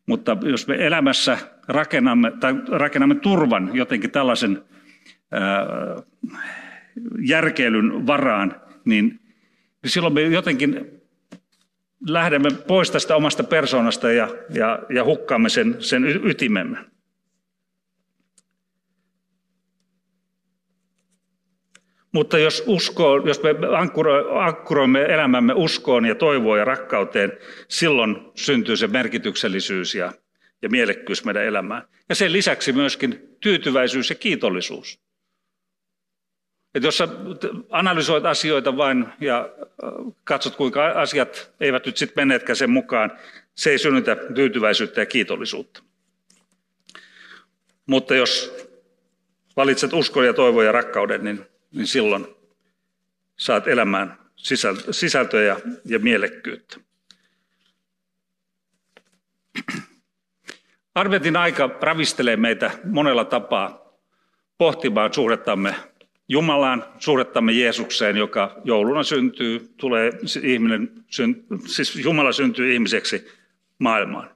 mutta 0.05 0.37
jos 0.41 0.67
me 0.67 0.85
elämässä 0.85 1.37
rakennamme, 1.67 2.31
tai 2.39 2.53
rakennamme 2.67 3.15
turvan 3.15 3.69
jotenkin 3.73 4.11
tällaisen 4.11 4.63
ää, 5.31 5.65
järkeilyn 7.19 8.07
varaan, 8.07 8.55
niin, 8.85 9.19
niin 9.83 9.91
silloin 9.91 10.13
me 10.13 10.21
jotenkin 10.21 11.01
lähdemme 12.09 12.49
pois 12.67 12.91
tästä 12.91 13.15
omasta 13.15 13.43
persoonasta 13.43 14.11
ja, 14.11 14.27
ja, 14.53 14.79
ja 14.89 15.03
hukkaamme 15.03 15.49
sen, 15.49 15.75
sen 15.79 16.05
ytimemme. 16.25 16.77
Mutta 22.15 22.37
jos, 22.37 22.63
uskoo, 22.67 23.17
jos 23.17 23.41
me 23.43 23.49
ankkuroimme 24.45 25.01
elämämme 25.01 25.53
uskoon 25.53 26.05
ja 26.05 26.15
toivoon 26.15 26.59
ja 26.59 26.65
rakkauteen, 26.65 27.31
silloin 27.67 28.31
syntyy 28.35 28.77
se 28.77 28.87
merkityksellisyys 28.87 29.95
ja, 29.95 30.11
ja 30.61 30.69
mielekkyys 30.69 31.25
meidän 31.25 31.43
elämään. 31.43 31.87
Ja 32.09 32.15
sen 32.15 32.33
lisäksi 32.33 32.71
myöskin 32.71 33.37
tyytyväisyys 33.41 34.09
ja 34.09 34.15
kiitollisuus. 34.15 34.99
Että 36.75 36.87
jos 36.87 36.97
sä 36.97 37.07
analysoit 37.69 38.25
asioita 38.25 38.77
vain 38.77 39.05
ja 39.21 39.49
katsot, 40.23 40.55
kuinka 40.55 40.87
asiat 40.87 41.51
eivät 41.59 41.85
nyt 41.85 41.97
sitten 41.97 42.21
menneetkään 42.21 42.55
sen 42.55 42.69
mukaan, 42.69 43.11
se 43.55 43.69
ei 43.69 43.77
synnytä 43.77 44.15
tyytyväisyyttä 44.35 45.01
ja 45.01 45.05
kiitollisuutta. 45.05 45.83
Mutta 47.85 48.15
jos 48.15 48.53
valitset 49.57 49.93
uskon 49.93 50.25
ja 50.25 50.33
toivon 50.33 50.65
ja 50.65 50.71
rakkauden, 50.71 51.23
niin, 51.23 51.54
niin 51.75 51.87
silloin 51.87 52.27
saat 53.37 53.67
elämään 53.67 54.17
sisältöä 54.91 55.41
ja, 55.41 55.59
ja 55.85 55.99
mielekkyyttä. 55.99 56.77
Arvetin 60.95 61.35
aika 61.35 61.69
ravistelee 61.81 62.37
meitä 62.37 62.71
monella 62.83 63.25
tapaa 63.25 63.85
pohtimaan 64.57 65.13
suhdettamme 65.13 65.75
Jumalaan, 66.27 66.85
suhdettamme 66.99 67.51
Jeesukseen, 67.51 68.17
joka 68.17 68.61
jouluna 68.63 69.03
syntyy, 69.03 69.73
tulee 69.77 70.11
ihminen, 70.43 70.91
siis 71.65 71.95
Jumala 71.95 72.31
syntyy 72.31 72.73
ihmiseksi 72.73 73.31
maailmaan. 73.79 74.29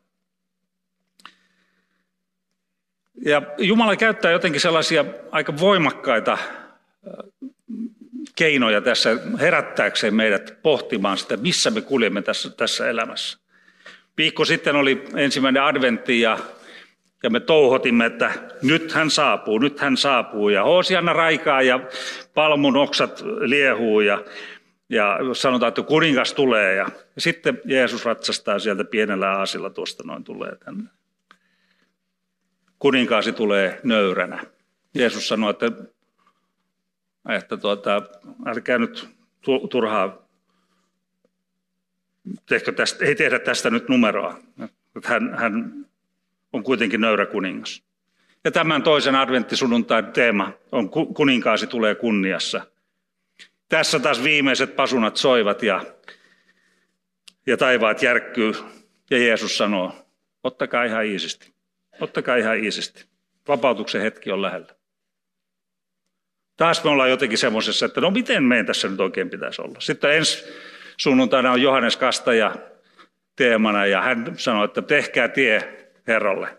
Ja 3.26 3.42
Jumala 3.58 3.96
käyttää 3.96 4.32
jotenkin 4.32 4.62
sellaisia 4.62 5.06
aika 5.32 5.58
voimakkaita 5.60 6.38
keinoja 8.36 8.82
tässä 8.82 9.18
herättääkseen 9.40 10.16
meidät 10.16 10.58
pohtimaan 10.62 11.18
sitä, 11.18 11.38
missä 11.38 11.72
me 11.72 11.82
kuljemme 11.82 12.22
tässä, 12.22 12.50
tässä 12.50 12.90
elämässä. 12.90 13.40
Viikko 14.18 14.46
sitten 14.46 14.76
oli 14.76 15.06
ensimmäinen 15.16 15.64
adventti 15.64 16.22
ja 16.22 16.40
ja 17.24 17.30
me 17.30 17.40
touhotimme, 17.40 18.06
että 18.06 18.32
nyt 18.62 18.92
hän 18.92 19.10
saapuu, 19.10 19.60
nyt 19.60 19.80
hän 19.80 19.98
saapuu. 19.98 20.50
Ja 20.50 20.64
Hoosianna 20.64 21.14
raikaa 21.14 21.62
ja 21.62 21.80
palmun 22.34 22.78
oksat 22.78 23.24
liehuu 23.40 24.00
ja, 24.00 24.24
ja 24.90 25.20
sanotaan, 25.34 25.68
että 25.68 25.82
kuningas 25.82 26.34
tulee. 26.34 26.76
Ja, 26.76 26.88
ja 27.16 27.22
sitten 27.22 27.62
Jeesus 27.66 28.06
ratsastaa 28.06 28.60
sieltä 28.60 28.84
pienellä 28.84 29.32
aasilla 29.32 29.70
tuosta 29.70 30.04
noin 30.04 30.24
tulee 30.24 30.56
tänne. 30.56 30.84
Kuninkaasi 32.80 33.34
tulee 33.34 33.80
nöyränä. 33.84 34.44
Jeesus 34.94 35.28
sanoi, 35.28 35.50
että, 35.50 35.72
että 37.36 37.58
tuota, 37.58 38.02
älkää 38.46 38.78
nyt 38.78 39.10
turhaa, 39.70 40.30
tehkö 42.46 42.72
tästä, 42.72 43.06
ei 43.06 43.16
tehdä 43.16 43.40
tästä 43.40 43.70
nyt 43.70 43.90
numeroa. 43.90 44.40
Hän, 45.04 45.36
hän 45.38 45.86
on 46.54 46.64
kuitenkin 46.64 47.02
nöyrä 47.02 47.26
kuningas. 47.26 47.84
Ja 48.44 48.52
tämän 48.52 48.84
toisen 48.84 49.16
adventtisunnuntain 49.16 50.06
teema 50.06 50.52
on 50.72 50.90
kuninkaasi 50.90 51.68
tulee 51.68 51.96
kunniassa. 51.96 52.62
Tässä 53.70 54.00
taas 54.00 54.24
viimeiset 54.24 54.76
pasunat 54.76 55.18
soivat 55.18 55.64
ja, 55.64 55.86
ja 57.48 57.58
taivaat 57.58 58.02
järkkyy. 58.04 58.54
Ja 59.10 59.18
Jeesus 59.18 59.58
sanoo, 59.58 60.08
ottakaa 60.44 60.84
ihan 60.84 61.06
iisisti. 61.06 61.54
Ottakaa 62.00 62.36
ihan 62.36 62.64
iisisti. 62.64 63.06
Vapautuksen 63.48 64.02
hetki 64.02 64.32
on 64.32 64.42
lähellä. 64.42 64.79
Taas 66.60 66.84
me 66.84 66.90
ollaan 66.90 67.10
jotenkin 67.10 67.38
semmoisessa, 67.38 67.86
että 67.86 68.02
no 68.02 68.12
miten 68.12 68.44
meidän 68.44 68.66
tässä 68.66 68.88
nyt 68.88 69.00
oikein 69.00 69.30
pitäisi 69.30 69.62
olla. 69.62 69.80
Sitten 69.80 70.18
ensi 70.18 70.46
sunnuntaina 70.98 71.52
on 71.52 71.62
Johannes 71.62 71.98
Kastaja 71.98 72.56
teemana 73.36 73.86
ja 73.86 74.02
hän 74.02 74.34
sanoi, 74.38 74.66
että 74.66 74.82
tehkää 74.82 75.28
tie 75.28 75.88
Herralle. 76.08 76.58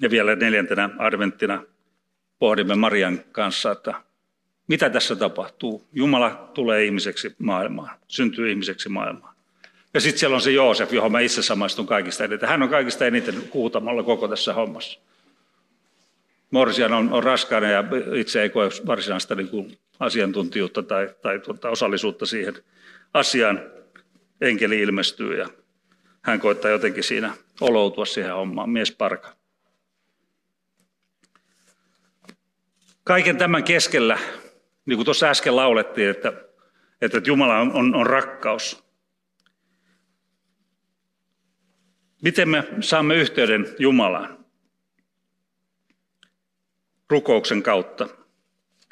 Ja 0.00 0.10
vielä 0.10 0.36
neljäntenä 0.36 0.90
adventtina 0.98 1.62
pohdimme 2.38 2.74
Marian 2.74 3.20
kanssa, 3.32 3.72
että 3.72 3.94
mitä 4.68 4.90
tässä 4.90 5.16
tapahtuu. 5.16 5.88
Jumala 5.92 6.50
tulee 6.54 6.84
ihmiseksi 6.84 7.34
maailmaan, 7.38 7.90
syntyy 8.08 8.50
ihmiseksi 8.50 8.88
maailmaan. 8.88 9.34
Ja 9.94 10.00
sitten 10.00 10.18
siellä 10.18 10.34
on 10.34 10.42
se 10.42 10.50
Joosef, 10.50 10.92
johon 10.92 11.12
mä 11.12 11.20
itse 11.20 11.42
samaistun 11.42 11.86
kaikista 11.86 12.24
eniten. 12.24 12.48
Hän 12.48 12.62
on 12.62 12.68
kaikista 12.68 13.06
eniten 13.06 13.34
huutamalla 13.54 14.02
koko 14.02 14.28
tässä 14.28 14.52
hommassa. 14.52 15.00
Morsian 16.52 16.92
on, 16.92 17.12
on 17.12 17.24
raskaana 17.24 17.70
ja 17.70 17.84
itse 18.14 18.42
ei 18.42 18.50
koe 18.50 18.68
varsinaista 18.86 19.34
niin 19.34 19.48
kuin 19.48 19.78
asiantuntijuutta 20.00 20.82
tai, 20.82 21.14
tai 21.22 21.38
tuota 21.38 21.70
osallisuutta 21.70 22.26
siihen 22.26 22.54
asiaan. 23.14 23.60
Enkeli 24.40 24.80
ilmestyy 24.80 25.38
ja 25.38 25.48
hän 26.22 26.40
koittaa 26.40 26.70
jotenkin 26.70 27.04
siinä 27.04 27.34
oloutua 27.60 28.04
siihen 28.04 28.34
hommaan, 28.34 28.70
mies 28.70 28.92
parka. 28.92 29.36
Kaiken 33.04 33.36
tämän 33.38 33.64
keskellä, 33.64 34.18
niin 34.86 34.96
kuin 34.96 35.04
tuossa 35.04 35.26
äsken 35.26 35.56
laulettiin, 35.56 36.10
että, 36.10 36.32
että 37.00 37.20
Jumala 37.26 37.58
on, 37.58 37.72
on, 37.72 37.94
on 37.94 38.06
rakkaus. 38.06 38.84
Miten 42.22 42.48
me 42.48 42.64
saamme 42.80 43.14
yhteyden 43.14 43.74
Jumalaan? 43.78 44.41
Rukouksen 47.12 47.62
kautta. 47.62 48.08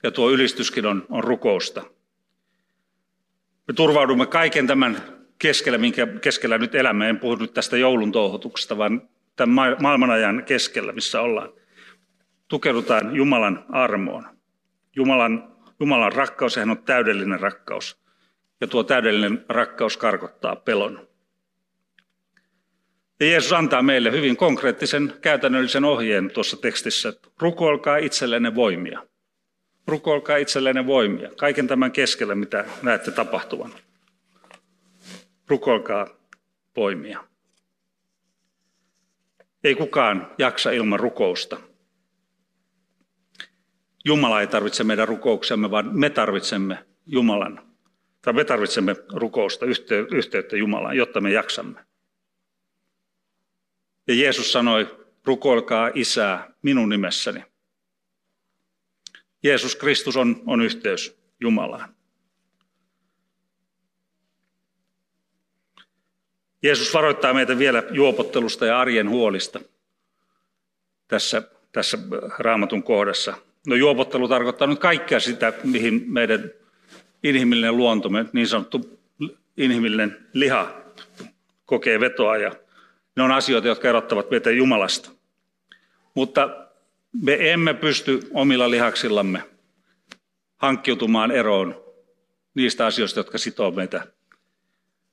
Ja 0.03 0.11
tuo 0.11 0.31
ylistyskin 0.31 0.87
on, 0.87 1.07
on 1.11 1.25
rukousta. 1.25 1.83
Me 3.69 3.75
turvaudumme 3.75 4.27
kaiken 4.27 4.67
tämän 4.67 5.03
keskellä, 5.39 5.79
minkä 5.79 6.07
keskellä 6.07 6.59
nyt 6.59 6.75
elämme. 6.75 7.09
En 7.09 7.21
puhu 7.21 7.35
nyt 7.35 7.55
tästä 7.55 7.77
joulun 7.77 8.13
touhutuksesta, 8.13 8.79
vaan 8.79 9.09
tämän 9.37 9.77
maailmanajan 9.83 10.45
keskellä, 10.45 10.93
missä 10.93 11.21
ollaan. 11.21 11.53
Tukeudutaan 12.49 13.17
Jumalan 13.17 13.65
armoon. 13.69 14.27
Jumalan, 14.97 15.57
Jumalan 15.81 16.13
rakkaus, 16.13 16.57
hän 16.57 16.71
on 16.71 16.83
täydellinen 16.83 17.41
rakkaus. 17.41 18.01
Ja 18.61 18.67
tuo 18.67 18.85
täydellinen 18.85 19.45
rakkaus 19.49 19.97
karkottaa 19.97 20.57
pelon. 20.57 21.09
Ja 23.21 23.27
Jeesus 23.27 23.53
antaa 23.53 23.83
meille 23.83 24.13
hyvin 24.13 24.37
konkreettisen 24.37 25.13
käytännöllisen 25.21 25.85
ohjeen 25.85 26.31
tuossa 26.31 26.57
tekstissä, 26.57 27.09
että 27.09 27.29
rukoilkaa 27.41 27.97
itsellenne 27.97 28.55
voimia. 28.55 29.07
Rukoilkaa 29.87 30.37
itsellenne 30.37 30.87
voimia. 30.87 31.31
Kaiken 31.37 31.67
tämän 31.67 31.93
keskellä, 31.93 32.35
mitä 32.35 32.65
näette 32.83 33.11
tapahtuvan. 33.11 33.73
Rukoilkaa 35.49 36.09
voimia. 36.77 37.25
Ei 39.65 39.75
kukaan 39.75 40.31
jaksa 40.39 40.71
ilman 40.71 41.01
rukousta. 41.01 41.61
Jumala 44.05 44.41
ei 44.41 44.47
tarvitse 44.47 44.85
meidän 44.85 45.09
rukouksemme, 45.09 45.71
vaan 45.71 45.99
me 45.99 46.11
tarvitsemme 46.11 46.85
Jumalan. 47.07 47.63
Tai 48.23 48.33
me 48.33 48.45
tarvitsemme 48.45 48.97
rukousta, 49.13 49.67
yhteyttä 50.13 50.57
Jumalaan, 50.57 50.97
jotta 50.97 51.21
me 51.21 51.33
jaksamme. 51.33 51.90
Ja 54.07 54.15
Jeesus 54.15 54.53
sanoi, 54.53 54.99
rukoilkaa 55.25 55.91
isää 55.95 56.51
minun 56.63 56.89
nimessäni. 56.89 57.45
Jeesus 59.43 59.77
Kristus 59.77 60.17
on, 60.17 60.43
on 60.47 60.61
yhteys 60.61 61.21
Jumalaan. 61.41 61.95
Jeesus 66.63 66.95
varoittaa 66.95 67.35
meitä 67.35 67.59
vielä 67.59 67.83
juopottelusta 67.91 68.67
ja 68.67 68.81
arjen 68.81 69.09
huolista 69.09 69.61
tässä, 71.09 71.43
tässä 71.73 71.99
raamatun 72.39 72.83
kohdassa. 72.83 73.35
No 73.67 73.75
juopottelu 73.77 74.29
tarkoittaa 74.29 74.67
nyt 74.67 74.79
kaikkea 74.79 75.21
sitä, 75.21 75.53
mihin 75.65 76.05
meidän 76.07 76.51
inhimillinen 77.23 77.77
luontomme, 77.77 78.25
niin 78.33 78.47
sanottu 78.47 79.01
inhimillinen 79.57 80.27
liha 80.33 80.83
kokee 81.67 82.01
vetoa 82.01 82.37
ja 82.37 82.53
ne 83.17 83.23
on 83.23 83.33
asioita, 83.33 83.69
jotka 83.69 83.89
erottavat 83.89 84.31
meitä 84.31 84.51
Jumalasta. 84.51 85.11
Mutta 86.15 86.67
me 87.23 87.53
emme 87.53 87.75
pysty 87.75 88.21
omilla 88.35 88.71
lihaksillamme 88.71 89.43
hankkiutumaan 90.57 91.31
eroon 91.31 91.85
niistä 92.55 92.87
asioista, 92.87 93.21
jotka 93.21 93.39
sitoo 93.39 93.71
meitä 93.71 94.07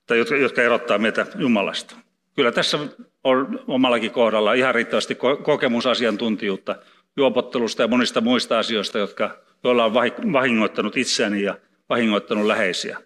tai 0.05 0.17
jotka, 0.17 0.35
jotka 0.35 0.61
erottaa 0.61 0.97
meitä 0.97 1.25
Jumalasta. 1.35 1.95
Kyllä 2.35 2.51
tässä 2.51 2.79
on 3.23 3.59
omallakin 3.67 4.11
kohdalla 4.11 4.53
ihan 4.53 4.75
riittävästi 4.75 5.17
kokemusasiantuntijuutta 5.43 6.75
juopottelusta 7.17 7.81
ja 7.81 7.87
monista 7.87 8.21
muista 8.21 8.59
asioista, 8.59 8.97
jotka, 8.97 9.39
joilla 9.63 9.85
on 9.85 9.93
vahingoittanut 10.33 10.97
itseäni 10.97 11.43
ja 11.43 11.57
vahingoittanut 11.89 12.45
läheisiä. 12.45 13.01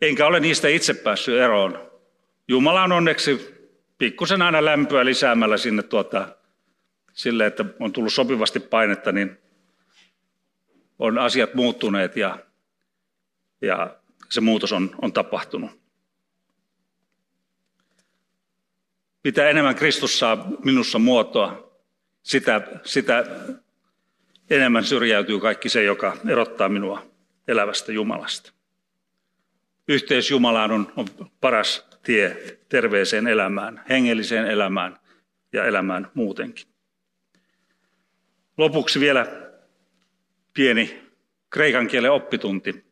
Enkä 0.00 0.26
ole 0.26 0.40
niistä 0.40 0.68
itse 0.68 0.94
päässyt 0.94 1.34
eroon, 1.34 1.87
Jumala 2.48 2.82
on 2.82 2.92
onneksi 2.92 3.54
pikkusen 3.98 4.42
aina 4.42 4.64
lämpöä 4.64 5.04
lisäämällä 5.04 5.56
sinne 5.56 5.82
tuota, 5.82 6.36
sille, 7.12 7.46
että 7.46 7.64
on 7.80 7.92
tullut 7.92 8.12
sopivasti 8.12 8.60
painetta, 8.60 9.12
niin 9.12 9.38
on 10.98 11.18
asiat 11.18 11.54
muuttuneet 11.54 12.16
ja, 12.16 12.38
ja 13.60 13.96
se 14.28 14.40
muutos 14.40 14.72
on, 14.72 14.96
on 15.02 15.12
tapahtunut. 15.12 15.70
Mitä 19.24 19.48
enemmän 19.48 19.74
Kristus 19.74 20.18
saa 20.18 20.48
minussa 20.64 20.98
muotoa, 20.98 21.72
sitä, 22.22 22.60
sitä 22.84 23.24
enemmän 24.50 24.84
syrjäytyy 24.84 25.40
kaikki 25.40 25.68
se, 25.68 25.82
joka 25.82 26.16
erottaa 26.28 26.68
minua 26.68 27.06
elävästä 27.48 27.92
Jumalasta. 27.92 28.57
Yhteys 29.88 30.30
Jumalaan 30.30 30.70
on, 30.70 30.92
on 30.96 31.06
paras 31.40 31.88
tie 32.02 32.36
terveeseen 32.68 33.26
elämään, 33.26 33.84
hengelliseen 33.88 34.46
elämään 34.46 34.98
ja 35.52 35.64
elämään 35.64 36.10
muutenkin. 36.14 36.66
Lopuksi 38.56 39.00
vielä 39.00 39.26
pieni 40.54 41.02
kreikan 41.50 41.86
kielen 41.86 42.12
oppitunti. 42.12 42.84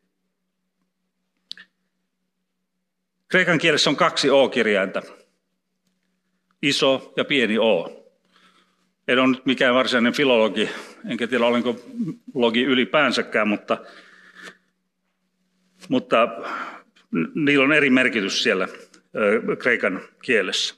Kreikan 3.27 3.59
kielessä 3.59 3.89
on 3.89 3.95
kaksi 3.95 4.29
O-kirjainta. 4.29 5.01
Iso 6.61 7.13
ja 7.17 7.25
pieni 7.25 7.57
O. 7.57 8.03
En 9.07 9.19
ole 9.19 9.27
nyt 9.27 9.45
mikään 9.45 9.75
varsinainen 9.75 10.13
filologi, 10.13 10.69
enkä 11.09 11.27
tiedä 11.27 11.45
olenko 11.45 11.75
logi 12.33 12.63
ylipäänsäkään, 12.63 13.47
mutta, 13.47 13.77
mutta 15.89 16.27
niillä 17.35 17.65
on 17.65 17.73
eri 17.73 17.89
merkitys 17.89 18.43
siellä 18.43 18.67
kreikan 19.59 20.01
kielessä. 20.21 20.75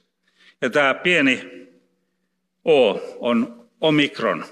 Ja 0.62 0.70
tämä 0.70 0.94
pieni 0.94 1.50
O 2.64 3.00
on 3.18 3.68
omikron. 3.80 4.44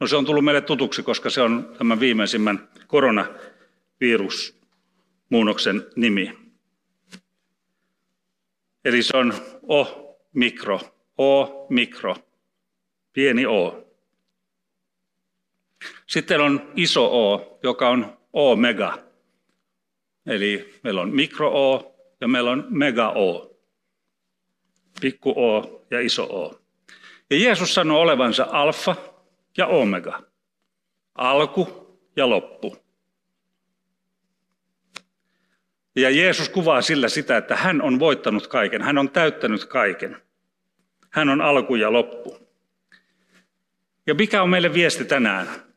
No 0.00 0.06
se 0.06 0.16
on 0.16 0.24
tullut 0.24 0.44
meille 0.44 0.60
tutuksi, 0.60 1.02
koska 1.02 1.30
se 1.30 1.40
on 1.40 1.74
tämän 1.78 2.00
viimeisimmän 2.00 2.68
koronavirusmuunnoksen 2.86 5.86
nimi. 5.96 6.38
Eli 8.84 9.02
se 9.02 9.16
on 9.16 9.34
O-mikro, 9.68 10.80
O-mikro, 11.18 12.16
pieni 13.12 13.46
O. 13.46 13.88
Sitten 16.06 16.40
on 16.40 16.72
iso 16.76 17.04
O, 17.04 17.58
joka 17.62 17.88
on 17.88 18.18
omega. 18.32 18.98
Eli 20.26 20.80
meillä 20.82 21.00
on 21.00 21.14
mikro 21.14 21.50
O 21.54 21.96
ja 22.20 22.28
meillä 22.28 22.50
on 22.50 22.66
mega 22.68 23.08
O. 23.08 23.56
Pikku 25.00 25.34
O 25.36 25.84
ja 25.90 26.00
iso 26.00 26.24
O. 26.24 26.60
Ja 27.30 27.36
Jeesus 27.38 27.74
sanoi 27.74 27.98
olevansa 27.98 28.46
alfa 28.50 28.96
ja 29.58 29.66
omega. 29.66 30.22
Alku 31.14 31.96
ja 32.16 32.30
loppu. 32.30 32.76
Ja 35.96 36.10
Jeesus 36.10 36.48
kuvaa 36.48 36.82
sillä 36.82 37.08
sitä, 37.08 37.36
että 37.36 37.56
hän 37.56 37.82
on 37.82 37.98
voittanut 37.98 38.46
kaiken, 38.46 38.82
hän 38.82 38.98
on 38.98 39.10
täyttänyt 39.10 39.64
kaiken. 39.64 40.22
Hän 41.10 41.28
on 41.28 41.40
alku 41.40 41.74
ja 41.74 41.92
loppu. 41.92 42.38
Ja 44.06 44.14
mikä 44.14 44.42
on 44.42 44.50
meille 44.50 44.74
viesti 44.74 45.04
tänään? 45.04 45.72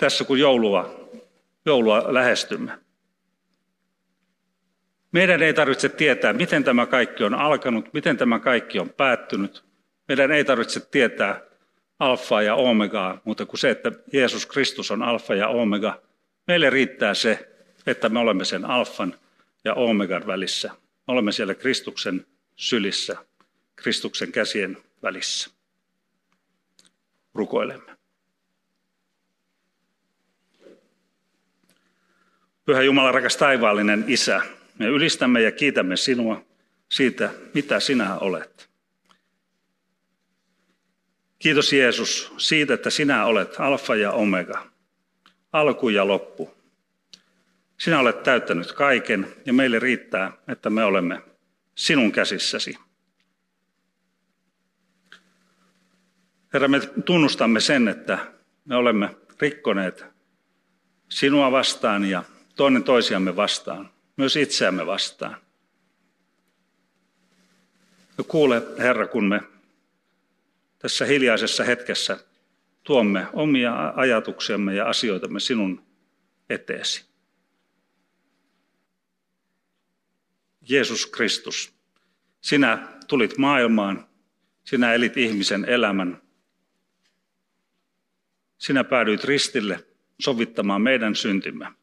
tässä 0.00 0.24
kun 0.24 0.38
joulua, 0.38 1.08
joulua 1.66 2.14
lähestymme. 2.14 2.78
Meidän 5.12 5.42
ei 5.42 5.54
tarvitse 5.54 5.88
tietää, 5.88 6.32
miten 6.32 6.64
tämä 6.64 6.86
kaikki 6.86 7.24
on 7.24 7.34
alkanut, 7.34 7.92
miten 7.92 8.16
tämä 8.16 8.38
kaikki 8.38 8.78
on 8.78 8.90
päättynyt. 8.90 9.64
Meidän 10.08 10.30
ei 10.30 10.44
tarvitse 10.44 10.80
tietää 10.80 11.40
alfaa 11.98 12.42
ja 12.42 12.54
omegaa, 12.54 13.20
mutta 13.24 13.46
kuin 13.46 13.58
se, 13.58 13.70
että 13.70 13.92
Jeesus 14.12 14.46
Kristus 14.46 14.90
on 14.90 15.02
alfa 15.02 15.34
ja 15.34 15.48
omega. 15.48 16.02
Meille 16.46 16.70
riittää 16.70 17.14
se, 17.14 17.48
että 17.86 18.08
me 18.08 18.18
olemme 18.18 18.44
sen 18.44 18.64
alfan 18.64 19.14
ja 19.64 19.74
omegan 19.74 20.26
välissä. 20.26 20.68
Me 20.68 21.12
olemme 21.12 21.32
siellä 21.32 21.54
Kristuksen 21.54 22.26
sylissä, 22.56 23.16
Kristuksen 23.76 24.32
käsien 24.32 24.76
välissä. 25.02 25.50
Rukoilemme. 27.34 27.96
Pyhä 32.64 32.82
Jumala, 32.82 33.12
rakas 33.12 33.36
taivaallinen 33.36 34.04
Isä, 34.06 34.42
me 34.80 34.86
ylistämme 34.86 35.42
ja 35.42 35.52
kiitämme 35.52 35.96
sinua 35.96 36.44
siitä, 36.88 37.30
mitä 37.54 37.80
sinä 37.80 38.18
olet. 38.18 38.70
Kiitos 41.38 41.72
Jeesus 41.72 42.32
siitä, 42.36 42.74
että 42.74 42.90
sinä 42.90 43.24
olet 43.24 43.54
alfa 43.58 43.96
ja 43.96 44.12
omega, 44.12 44.66
alku 45.52 45.88
ja 45.88 46.06
loppu. 46.06 46.54
Sinä 47.78 48.00
olet 48.00 48.22
täyttänyt 48.22 48.72
kaiken 48.72 49.26
ja 49.46 49.52
meille 49.52 49.78
riittää, 49.78 50.32
että 50.48 50.70
me 50.70 50.84
olemme 50.84 51.22
sinun 51.74 52.12
käsissäsi. 52.12 52.78
Herra, 56.52 56.68
me 56.68 56.80
tunnustamme 56.80 57.60
sen, 57.60 57.88
että 57.88 58.18
me 58.64 58.76
olemme 58.76 59.16
rikkoneet 59.40 60.04
sinua 61.08 61.52
vastaan 61.52 62.04
ja 62.04 62.24
toinen 62.56 62.84
toisiamme 62.84 63.36
vastaan, 63.36 63.90
myös 64.20 64.36
itseämme 64.36 64.86
vastaan. 64.86 65.36
Ja 68.18 68.24
kuule, 68.24 68.62
Herra, 68.78 69.06
kun 69.06 69.28
me 69.28 69.40
tässä 70.78 71.04
hiljaisessa 71.04 71.64
hetkessä 71.64 72.24
tuomme 72.82 73.26
omia 73.32 73.92
ajatuksiamme 73.96 74.74
ja 74.74 74.88
asioitamme 74.88 75.40
sinun 75.40 75.86
eteesi. 76.50 77.04
Jeesus 80.68 81.06
Kristus, 81.06 81.74
sinä 82.40 82.88
tulit 83.08 83.38
maailmaan, 83.38 84.08
sinä 84.64 84.92
elit 84.94 85.16
ihmisen 85.16 85.64
elämän. 85.64 86.22
Sinä 88.58 88.84
päädyit 88.84 89.24
ristille 89.24 89.84
sovittamaan 90.20 90.82
meidän 90.82 91.16
syntimme. 91.16 91.79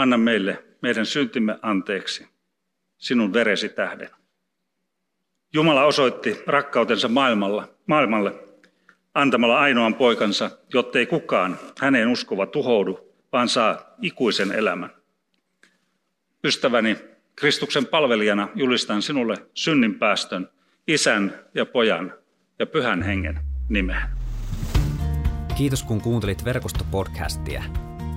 Anna 0.00 0.18
meille 0.18 0.64
meidän 0.82 1.06
syntimme 1.06 1.58
anteeksi 1.62 2.26
sinun 2.98 3.32
veresi 3.32 3.68
tähden. 3.68 4.08
Jumala 5.52 5.84
osoitti 5.84 6.42
rakkautensa 6.46 7.08
maailmalla, 7.08 7.68
maailmalle 7.86 8.34
antamalla 9.14 9.58
ainoan 9.58 9.94
poikansa, 9.94 10.50
jottei 10.74 11.06
kukaan 11.06 11.58
häneen 11.80 12.08
uskova 12.08 12.46
tuhoudu, 12.46 13.14
vaan 13.32 13.48
saa 13.48 13.94
ikuisen 14.02 14.52
elämän. 14.52 14.90
Ystäväni, 16.44 16.96
Kristuksen 17.36 17.86
palvelijana 17.86 18.48
julistan 18.54 19.02
sinulle 19.02 19.36
synninpäästön, 19.54 20.48
isän 20.86 21.34
ja 21.54 21.66
pojan 21.66 22.12
ja 22.58 22.66
pyhän 22.66 23.02
hengen 23.02 23.40
nimeen. 23.68 24.08
Kiitos 25.56 25.82
kun 25.82 26.00
kuuntelit 26.00 26.44
verkostopodcastia. 26.44 27.89